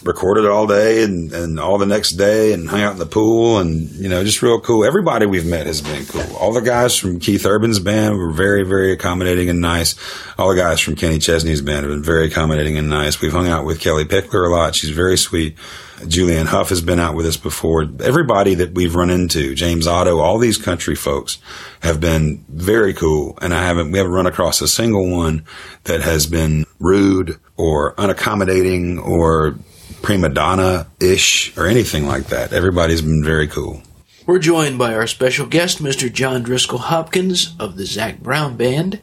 recorded 0.04 0.46
all 0.46 0.68
day 0.68 1.04
and, 1.04 1.32
and 1.32 1.60
all 1.60 1.78
the 1.78 1.86
next 1.86 2.12
day 2.12 2.54
and 2.54 2.70
hung 2.70 2.82
out 2.82 2.94
in 2.94 3.00
the 3.00 3.06
pool 3.06 3.60
and 3.60 3.90
you 3.92 4.10
know 4.10 4.24
just 4.24 4.42
real 4.42 4.60
cool. 4.60 4.86
Everybody 4.86 5.26
we've 5.26 5.46
met 5.46 5.68
has 5.68 5.82
been 5.82 6.06
cool. 6.06 6.36
All 6.38 6.54
the 6.54 6.62
guys 6.62 6.98
from 6.98 7.20
Keith 7.20 7.46
Urban's 7.46 7.80
band 7.80 8.18
were 8.18 8.32
very 8.32 8.64
very 8.64 8.92
accommodating 8.92 9.50
and 9.50 9.62
nice. 9.62 9.96
All 10.38 10.50
the 10.50 10.62
guys 10.62 10.80
from 10.80 10.96
Kenny 10.96 11.20
Chesney's 11.20 11.62
band 11.62 11.86
have 11.86 11.92
been 11.92 12.04
very 12.04 12.28
accommodating 12.28 12.78
and 12.78 12.90
nice. 12.90 13.22
We've 13.22 13.32
hung 13.32 13.48
out 13.48 13.66
with 13.66 13.80
Kellie 13.80 14.06
Pickler 14.06 14.48
a 14.48 14.50
lot. 14.50 14.76
She's 14.76 14.90
very 14.92 15.18
sweet. 15.18 15.58
Julianne 16.02 16.48
Hough 16.48 16.70
has 16.70 16.82
been 16.82 17.00
out 17.00 17.16
with 17.16 17.26
us 17.26 17.38
before. 17.38 17.88
Everybody 18.04 18.56
that 18.56 18.74
we've 18.74 18.96
run 18.96 19.10
into, 19.10 19.54
James 19.54 19.86
Otto, 19.86 20.20
all 20.20 20.40
these 20.40 20.58
country 20.58 20.96
folks 20.96 21.38
have 21.82 22.00
been 22.00 22.44
very 22.50 22.94
cool. 22.94 23.38
And 23.42 23.54
I 23.54 23.64
haven't, 23.64 23.92
we 23.92 24.00
haven't 24.00 24.14
run 24.14 24.26
across 24.26 24.62
a 24.62 24.68
single 24.68 25.10
one 25.10 25.46
that 25.84 26.02
has 26.02 26.26
been 26.26 26.66
rude 26.80 27.40
or 27.56 27.94
unaccommodating 27.96 29.04
or 29.04 29.56
prima 30.02 30.30
donna 30.30 30.88
ish 31.00 31.56
or 31.58 31.68
anything 31.68 32.06
like 32.06 32.28
that. 32.28 32.54
Everybody's 32.54 33.02
been 33.02 33.24
very 33.24 33.48
cool. 33.48 33.82
We're 34.26 34.40
joined 34.40 34.78
by 34.78 34.94
our 34.94 35.08
special 35.08 35.48
guest, 35.48 35.80
Mr. 35.80 36.12
John 36.12 36.44
Driskell 36.44 36.80
Hopkins 36.80 37.56
of 37.60 37.76
the 37.76 37.86
Zac 37.86 38.20
Brown 38.20 38.56
Band. 38.56 39.02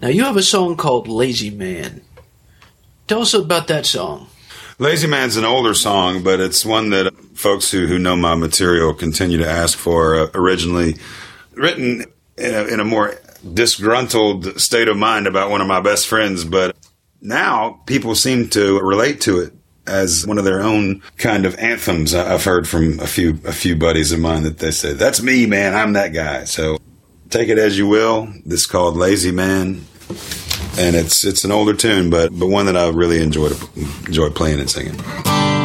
Now, 0.00 0.08
you 0.08 0.24
have 0.24 0.36
a 0.36 0.42
song 0.42 0.76
called 0.76 1.08
Lazy 1.08 1.50
Man. 1.50 2.02
Tell 3.06 3.22
us 3.22 3.34
about 3.34 3.68
that 3.68 3.86
song. 3.86 4.28
Lazy 4.78 5.06
Man's 5.06 5.36
an 5.36 5.44
older 5.44 5.72
song, 5.72 6.22
but 6.22 6.40
it's 6.40 6.64
one 6.64 6.90
that 6.90 7.14
folks 7.34 7.70
who, 7.70 7.86
who 7.86 7.98
know 7.98 8.16
my 8.16 8.34
material 8.34 8.92
continue 8.92 9.38
to 9.38 9.48
ask 9.48 9.78
for. 9.78 10.16
Uh, 10.16 10.26
originally 10.34 10.96
written 11.52 12.04
in 12.36 12.54
a, 12.54 12.64
in 12.64 12.80
a 12.80 12.84
more 12.84 13.14
disgruntled 13.52 14.60
state 14.60 14.88
of 14.88 14.96
mind 14.96 15.26
about 15.26 15.50
one 15.50 15.60
of 15.60 15.66
my 15.66 15.80
best 15.80 16.06
friends, 16.06 16.44
but 16.44 16.76
now 17.20 17.80
people 17.86 18.14
seem 18.14 18.48
to 18.50 18.80
relate 18.80 19.20
to 19.22 19.40
it 19.40 19.52
as 19.86 20.26
one 20.26 20.38
of 20.38 20.44
their 20.44 20.60
own 20.60 21.02
kind 21.18 21.46
of 21.46 21.56
anthems. 21.58 22.14
I've 22.14 22.44
heard 22.44 22.68
from 22.68 23.00
a 23.00 23.06
few 23.06 23.38
a 23.44 23.52
few 23.52 23.76
buddies 23.76 24.12
of 24.12 24.20
mine 24.20 24.42
that 24.44 24.58
they 24.58 24.70
say, 24.70 24.92
"That's 24.92 25.22
me, 25.22 25.46
man. 25.46 25.74
I'm 25.74 25.92
that 25.94 26.12
guy." 26.12 26.44
So 26.44 26.78
take 27.30 27.48
it 27.48 27.58
as 27.58 27.76
you 27.78 27.86
will. 27.86 28.28
This 28.44 28.60
is 28.60 28.66
called 28.66 28.96
Lazy 28.96 29.32
Man, 29.32 29.84
and 30.78 30.96
it's 30.96 31.24
it's 31.24 31.44
an 31.44 31.52
older 31.52 31.74
tune, 31.74 32.10
but 32.10 32.38
but 32.38 32.46
one 32.46 32.66
that 32.66 32.76
I 32.76 32.88
really 32.88 33.22
enjoy 33.22 33.50
to, 33.50 33.68
enjoy 34.06 34.30
playing 34.30 34.60
and 34.60 34.70
singing. 34.70 35.63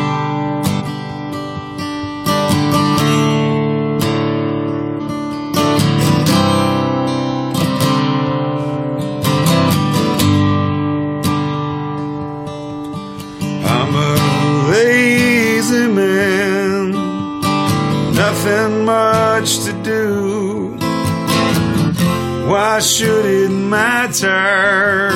Should 22.80 23.26
it 23.26 23.50
matter? 23.50 25.10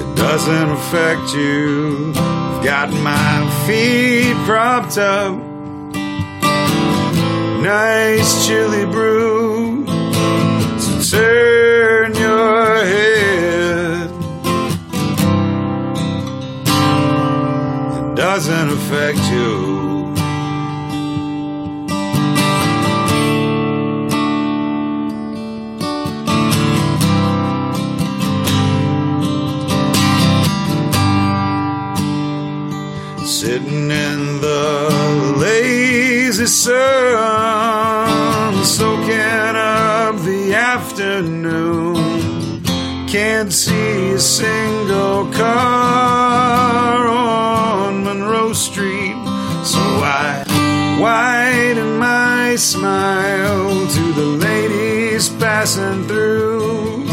It 0.00 0.16
doesn't 0.16 0.70
affect 0.70 1.34
you. 1.34 2.12
I've 2.14 2.64
got 2.64 2.90
my 2.90 3.50
feet 3.66 4.36
propped 4.46 4.96
up. 4.96 5.34
Nice 7.62 8.46
chili 8.46 8.84
brew. 8.86 9.84
So 10.78 11.18
turn 11.18 12.14
your 12.14 12.76
head. 12.84 14.10
It 17.98 18.14
doesn't 18.16 18.68
affect 18.70 19.18
you. 19.32 19.73
Sun, 36.64 38.54
soaking 38.64 39.54
up 39.54 40.16
the 40.30 40.54
afternoon. 40.54 41.96
Can't 43.06 43.52
see 43.52 44.12
a 44.12 44.18
single 44.18 45.30
car 45.32 47.06
on 47.06 48.04
Monroe 48.04 48.54
Street, 48.54 49.14
so 49.62 49.82
I 50.02 50.44
widen 50.98 51.98
my 51.98 52.56
smile 52.56 53.86
to 53.96 54.12
the 54.20 54.28
ladies 54.48 55.28
passing 55.28 56.06
through. 56.08 57.04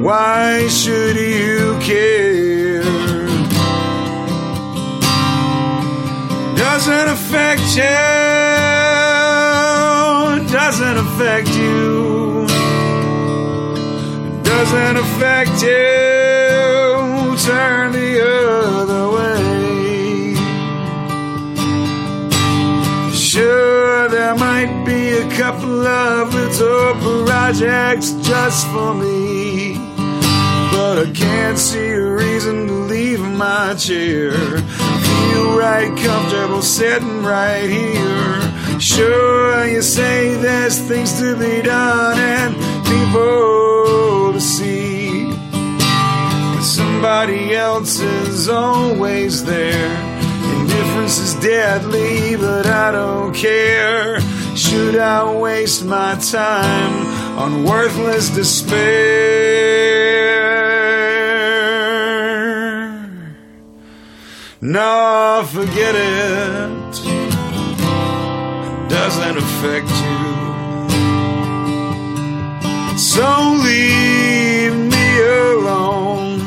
Why 0.00 0.68
should 0.68 1.16
you 1.16 1.76
care? 1.80 2.29
Doesn't 6.80 7.08
affect 7.08 7.76
you. 7.76 7.82
Doesn't 10.48 10.96
affect 10.96 11.48
you. 11.50 12.46
Doesn't 14.42 14.96
affect 14.96 15.62
you. 15.62 17.36
Turn 17.36 17.92
the 17.92 18.10
other 18.78 19.04
way. 19.16 20.34
Sure, 23.12 24.08
there 24.08 24.34
might 24.36 24.84
be 24.86 25.18
a 25.18 25.28
couple 25.36 25.86
of 25.86 26.32
little 26.32 26.94
projects 27.26 28.12
just 28.22 28.66
for 28.68 28.94
me. 28.94 29.76
But 30.72 31.06
I 31.06 31.10
can't 31.14 31.58
see 31.58 31.90
a 31.90 32.02
reason 32.02 32.66
to 32.68 32.72
leave 32.72 33.20
my 33.20 33.74
chair 33.74 34.32
feel 35.30 35.58
right 35.58 35.96
comfortable 35.96 36.62
sitting 36.62 37.22
right 37.22 37.68
here. 37.68 38.80
Sure, 38.80 39.66
you 39.66 39.82
say 39.82 40.34
there's 40.36 40.78
things 40.78 41.18
to 41.20 41.36
be 41.36 41.62
done 41.62 42.18
and 42.18 42.54
people 42.84 44.32
to 44.32 44.40
see. 44.40 45.30
But 45.52 46.62
somebody 46.62 47.54
else 47.54 48.00
is 48.00 48.48
always 48.48 49.44
there. 49.44 49.96
Indifference 50.60 51.18
is 51.18 51.34
deadly, 51.34 52.36
but 52.36 52.66
I 52.66 52.92
don't 52.92 53.34
care. 53.34 54.20
Should 54.56 54.96
I 54.96 55.32
waste 55.32 55.84
my 55.84 56.14
time 56.16 57.06
on 57.38 57.64
worthless 57.64 58.30
despair? 58.30 59.70
No, 64.62 65.42
forget 65.50 65.94
it. 65.94 66.92
Doesn't 68.90 69.38
affect 69.38 69.88
you. 69.88 70.18
So 72.98 73.56
leave 73.64 74.74
me 74.76 75.20
alone. 75.22 76.42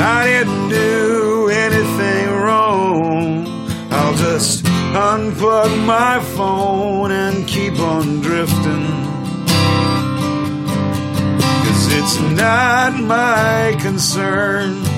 I 0.00 0.26
didn't 0.26 0.68
do 0.68 1.48
anything 1.48 2.30
wrong. 2.30 3.48
I'll 3.90 4.14
just 4.14 4.64
unplug 4.64 5.84
my 5.84 6.20
phone 6.36 7.10
and 7.10 7.48
keep 7.48 7.80
on 7.80 8.20
drifting. 8.20 8.86
Cause 11.64 11.92
it's 11.94 12.20
not 12.20 12.94
my 12.94 13.76
concern. 13.80 14.89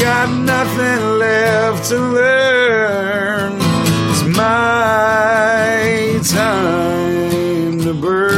Got 0.00 0.30
nothing 0.30 1.18
left 1.18 1.88
to 1.88 1.98
learn. 1.98 3.58
It's 4.10 4.22
my 4.36 6.20
time 6.24 7.80
to 7.82 7.92
burn. 7.94 8.28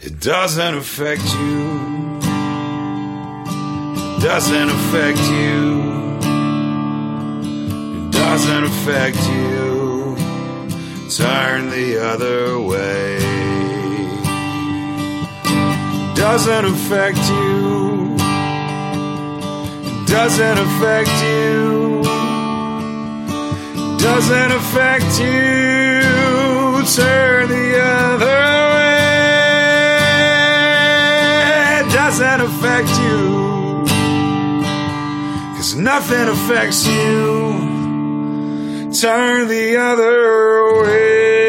It 0.00 0.20
doesn't 0.20 0.74
affect 0.76 1.24
you. 1.34 2.18
It 4.16 4.22
Doesn't 4.22 4.70
affect 4.70 5.18
you. 5.18 5.82
It 7.96 8.12
doesn't 8.12 8.64
affect 8.64 9.18
you. 9.28 10.16
Turn 11.10 11.70
the 11.70 11.98
other 12.00 12.60
way 12.60 13.17
doesn't 16.18 16.64
affect 16.64 17.18
you. 17.30 18.16
Doesn't 20.06 20.58
affect 20.66 21.10
you. 21.22 22.02
Doesn't 23.98 24.52
affect 24.60 25.20
you. 25.20 26.02
Turn 26.96 27.48
the 27.48 27.80
other 27.80 28.40
way. 28.74 28.98
Doesn't 31.92 32.40
affect 32.48 32.90
you. 33.04 33.22
Cause 35.56 35.72
nothing 35.76 36.28
affects 36.36 36.84
you. 36.84 37.26
Turn 38.92 39.46
the 39.46 39.76
other 39.76 40.82
way. 40.82 41.47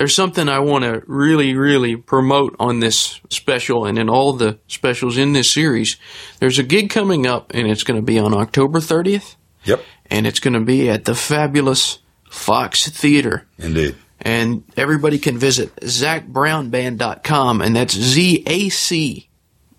There's 0.00 0.16
something 0.16 0.48
I 0.48 0.60
want 0.60 0.84
to 0.84 1.02
really, 1.06 1.54
really 1.54 1.94
promote 1.94 2.56
on 2.58 2.80
this 2.80 3.20
special 3.28 3.84
and 3.84 3.98
in 3.98 4.08
all 4.08 4.32
the 4.32 4.58
specials 4.66 5.18
in 5.18 5.34
this 5.34 5.52
series. 5.52 5.98
There's 6.38 6.58
a 6.58 6.62
gig 6.62 6.88
coming 6.88 7.26
up, 7.26 7.52
and 7.52 7.68
it's 7.70 7.82
going 7.84 8.00
to 8.00 8.02
be 8.02 8.18
on 8.18 8.32
October 8.32 8.78
30th, 8.78 9.36
Yep, 9.64 9.84
and 10.06 10.26
it's 10.26 10.40
going 10.40 10.54
to 10.54 10.60
be 10.64 10.88
at 10.88 11.04
the 11.04 11.14
fabulous 11.14 11.98
Fox 12.30 12.88
Theater. 12.88 13.46
indeed. 13.58 13.94
And 14.22 14.64
everybody 14.74 15.18
can 15.18 15.36
visit 15.36 15.76
ZacBrownBand.com, 15.76 17.60
and 17.60 17.76
that's 17.76 17.94
Z 17.94 18.42
A 18.46 18.70
C 18.70 19.28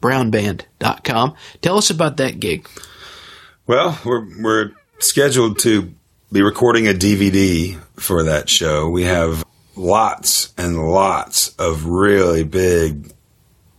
brownband.com. 0.03 1.33
Tell 1.63 1.79
us 1.79 1.89
about 1.89 2.17
that 2.17 2.39
gig. 2.39 2.69
Well, 3.65 3.99
we're 4.05 4.27
we're 4.39 4.71
scheduled 4.99 5.57
to 5.61 5.95
be 6.31 6.43
recording 6.43 6.87
a 6.87 6.93
DVD 6.93 7.79
for 7.95 8.25
that 8.25 8.51
show. 8.51 8.87
We 8.87 9.05
have 9.05 9.43
lots 9.75 10.53
and 10.57 10.77
lots 10.77 11.55
of 11.55 11.85
really 11.85 12.43
big 12.43 13.11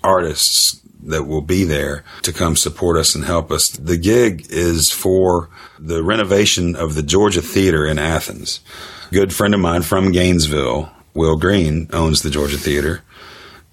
artists 0.02 0.81
that 1.05 1.24
will 1.24 1.42
be 1.42 1.64
there 1.64 2.05
to 2.22 2.33
come 2.33 2.57
support 2.57 2.96
us 2.96 3.14
and 3.14 3.24
help 3.24 3.50
us. 3.50 3.68
The 3.68 3.96
gig 3.96 4.46
is 4.50 4.90
for 4.90 5.48
the 5.78 6.02
renovation 6.02 6.76
of 6.76 6.94
the 6.94 7.02
Georgia 7.02 7.42
Theater 7.42 7.87
in 7.87 7.98
Athens. 7.98 8.61
A 9.11 9.14
good 9.14 9.35
friend 9.35 9.55
of 9.55 9.61
mine 9.61 9.83
from 9.83 10.12
Gainesville, 10.12 10.90
Will 11.14 11.37
Green, 11.37 11.88
owns 11.92 12.22
the 12.22 12.31
Georgia 12.31 12.57
Theater, 12.57 13.02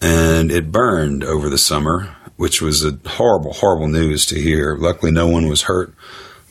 and 0.02 0.52
it 0.52 0.72
burned 0.72 1.24
over 1.24 1.50
the 1.50 1.58
summer, 1.58 2.16
which 2.36 2.62
was 2.62 2.84
a 2.84 2.98
horrible, 3.06 3.54
horrible 3.54 3.88
news 3.88 4.26
to 4.28 4.40
hear. 4.40 4.76
Luckily, 4.76 5.12
no 5.12 5.28
one 5.28 5.48
was 5.48 5.64
hurt, 5.64 5.94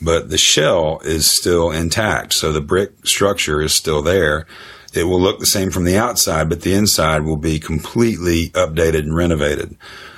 but 0.01 0.29
the 0.29 0.37
shell 0.37 1.01
is 1.03 1.29
still 1.29 1.71
intact, 1.71 2.33
so 2.33 2.51
the 2.51 2.61
brick 2.61 3.05
structure 3.05 3.61
is 3.61 3.73
still 3.73 4.01
there. 4.01 4.45
It 4.93 5.03
will 5.03 5.21
look 5.21 5.39
the 5.39 5.45
same 5.45 5.71
from 5.71 5.83
the 5.83 5.97
outside, 5.97 6.49
but 6.49 6.61
the 6.61 6.73
inside 6.73 7.23
will 7.23 7.37
be 7.37 7.59
completely 7.59 8.49
updated 8.49 8.99
and 8.99 9.15
renovated. 9.15 9.77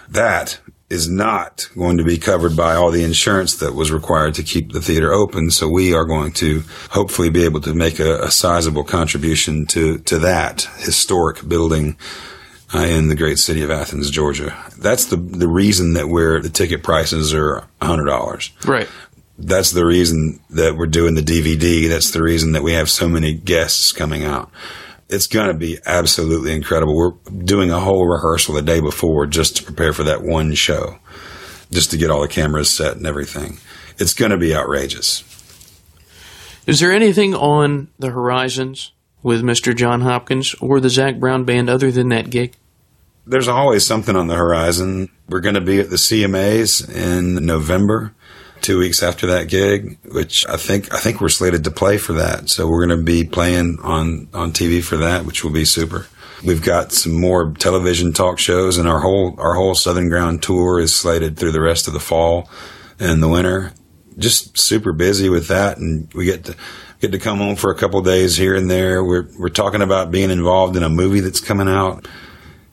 That 0.10 0.60
is 0.90 1.10
not 1.10 1.70
going 1.76 1.98
to 1.98 2.04
be 2.04 2.18
covered 2.18 2.56
by 2.56 2.76
all 2.76 2.92
the 2.92 3.04
insurance 3.04 3.56
that 3.56 3.74
was 3.74 3.92
required 3.92 4.34
to 4.36 4.44
keep 4.44 4.74
the 4.74 4.82
theater 4.82 5.14
open. 5.14 5.50
So 5.50 5.70
we 5.70 5.94
are 5.94 6.04
going 6.04 6.34
to 6.34 6.64
hopefully 6.90 7.30
be 7.30 7.46
able 7.46 7.62
to 7.62 7.74
make 7.74 8.00
a, 8.00 8.24
a 8.24 8.30
sizable 8.30 8.84
contribution 8.84 9.66
to, 9.68 10.00
to 10.00 10.20
that 10.20 10.68
historic 10.80 11.48
building 11.48 11.96
uh, 12.74 12.80
in 12.80 13.08
the 13.08 13.16
great 13.16 13.40
city 13.40 13.64
of 13.64 13.72
Athens, 13.72 14.10
Georgia. 14.10 14.54
That's 14.78 15.06
the, 15.06 15.16
the 15.16 15.48
reason 15.48 15.94
that 15.94 16.10
we're, 16.10 16.42
the 16.42 16.50
ticket 16.50 16.84
prices 16.84 17.34
are 17.34 17.64
$100. 17.82 18.68
Right. 18.68 18.90
That's 19.44 19.72
the 19.72 19.86
reason 19.86 20.40
that 20.52 20.76
we're 20.78 20.88
doing 20.88 21.16
the 21.16 21.22
DVD. 21.22 21.90
That's 21.90 22.12
the 22.12 22.22
reason 22.22 22.52
that 22.52 22.64
we 22.64 22.74
have 22.74 22.90
so 22.90 23.08
many 23.08 23.34
guests 23.34 23.92
coming 23.92 24.24
out 24.24 24.52
it's 25.12 25.28
going 25.28 25.48
to 25.48 25.54
be 25.54 25.78
absolutely 25.86 26.54
incredible. 26.54 26.96
We're 26.96 27.32
doing 27.44 27.70
a 27.70 27.80
whole 27.80 28.08
rehearsal 28.08 28.56
the 28.56 28.62
day 28.62 28.80
before 28.80 29.28
just 29.28 29.58
to 29.58 29.64
prepare 29.64 29.92
for 29.92 30.04
that 30.04 30.24
one 30.24 30.54
show, 30.54 30.98
just 31.70 31.92
to 31.92 31.98
get 31.98 32.10
all 32.10 32.22
the 32.22 32.30
cameras 32.30 32.76
set 32.76 32.96
and 32.96 33.06
everything. 33.06 33.58
It's 33.98 34.14
going 34.14 34.32
to 34.32 34.38
be 34.38 34.56
outrageous. 34.56 35.24
Is 36.66 36.80
there 36.80 36.94
anything 36.94 37.36
on 37.36 37.90
the 38.00 38.12
horizons 38.12 38.94
with 39.22 39.44
Mr. 39.44 39.76
John 39.76 40.02
Hopkins 40.02 40.56
or 40.62 40.80
the 40.80 40.90
Zac 40.90 41.20
Brown 41.20 41.44
Band 41.44 41.70
other 41.70 41.92
than 41.92 42.10
that 42.10 42.30
gig? 42.30 42.56
There's 43.28 43.50
always 43.50 43.86
something 43.86 44.16
on 44.16 44.28
the 44.28 44.36
horizon. 44.36 45.10
We're 45.28 45.42
going 45.42 45.56
to 45.56 45.62
be 45.62 45.80
at 45.80 45.90
the 45.90 45.98
CMAs 45.98 46.90
in 46.90 47.46
November 47.46 48.16
two 48.62 48.78
weeks 48.80 49.04
after 49.04 49.28
that 49.28 49.48
gig, 49.48 49.98
which 50.12 50.48
I 50.48 50.58
think 50.58 50.94
I 50.94 50.98
think 50.98 51.22
we're 51.22 51.30
slated 51.30 51.64
to 51.66 51.72
play 51.72 51.98
for 51.98 52.14
that. 52.14 52.50
So 52.50 52.68
we're 52.68 52.86
going 52.86 53.00
to 53.00 53.04
be 53.04 53.24
playing 53.24 53.80
on 53.82 54.28
on 54.34 54.52
TV 54.52 54.84
for 54.84 54.98
that, 54.98 55.26
which 55.26 55.44
will 55.44 55.52
be 55.52 55.66
super. 55.66 56.08
We've 56.44 56.62
got 56.62 56.92
some 56.92 57.20
more 57.20 57.52
television 57.52 58.14
talk 58.14 58.40
shows, 58.40 58.78
and 58.78 58.88
our 58.88 59.00
whole 59.00 59.36
our 59.38 59.54
whole 59.54 59.76
Southern 59.76 60.10
Ground 60.10 60.42
tour 60.42 60.80
is 60.80 60.94
slated 60.94 61.38
through 61.38 61.52
the 61.52 61.62
rest 61.62 61.88
of 61.88 61.94
the 61.94 62.00
fall 62.00 62.50
and 63.00 63.22
the 63.22 63.30
winter. 63.30 63.74
Just 64.18 64.58
super 64.58 64.92
busy 64.92 65.30
with 65.30 65.48
that, 65.48 65.78
and 65.78 66.12
we 66.14 66.26
get 66.26 66.46
to 66.46 66.56
get 67.00 67.12
to 67.12 67.20
come 67.20 67.40
home 67.40 67.56
for 67.56 67.72
a 67.72 67.76
couple 67.76 68.02
days 68.02 68.38
here 68.38 68.56
and 68.56 68.70
there. 68.70 69.04
We're 69.04 69.28
we're 69.38 69.50
talking 69.50 69.82
about 69.82 70.12
being 70.12 70.30
involved 70.30 70.76
in 70.76 70.84
a 70.84 70.90
movie 70.90 71.20
that's 71.20 71.40
coming 71.40 71.68
out. 71.68 72.08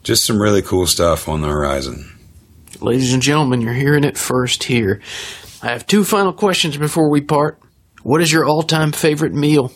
Just 0.03 0.25
some 0.25 0.41
really 0.41 0.61
cool 0.61 0.87
stuff 0.87 1.27
on 1.27 1.41
the 1.41 1.47
horizon. 1.47 2.15
Ladies 2.81 3.13
and 3.13 3.21
gentlemen, 3.21 3.61
you're 3.61 3.73
hearing 3.73 4.03
it 4.05 4.17
first 4.17 4.63
here. 4.63 5.01
I 5.61 5.67
have 5.67 5.85
two 5.85 6.03
final 6.03 6.33
questions 6.33 6.77
before 6.77 7.09
we 7.09 7.21
part. 7.21 7.59
What 8.03 8.21
is 8.21 8.31
your 8.31 8.45
all-time 8.45 8.91
favorite 8.93 9.33
meal? 9.33 9.73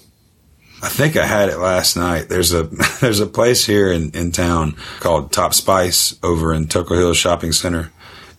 I 0.81 0.89
think 0.89 1.17
I 1.17 1.25
had 1.25 1.49
it 1.49 1.57
last 1.57 1.95
night. 1.95 2.29
There's 2.29 2.53
a 2.53 2.63
there's 3.01 3.19
a 3.19 3.27
place 3.27 3.65
here 3.65 3.91
in, 3.91 4.11
in 4.11 4.31
town 4.31 4.75
called 4.99 5.31
Top 5.31 5.53
Spice 5.53 6.17
over 6.23 6.53
in 6.53 6.65
Toco 6.65 6.95
Hill 6.95 7.13
Shopping 7.13 7.51
Center, 7.51 7.91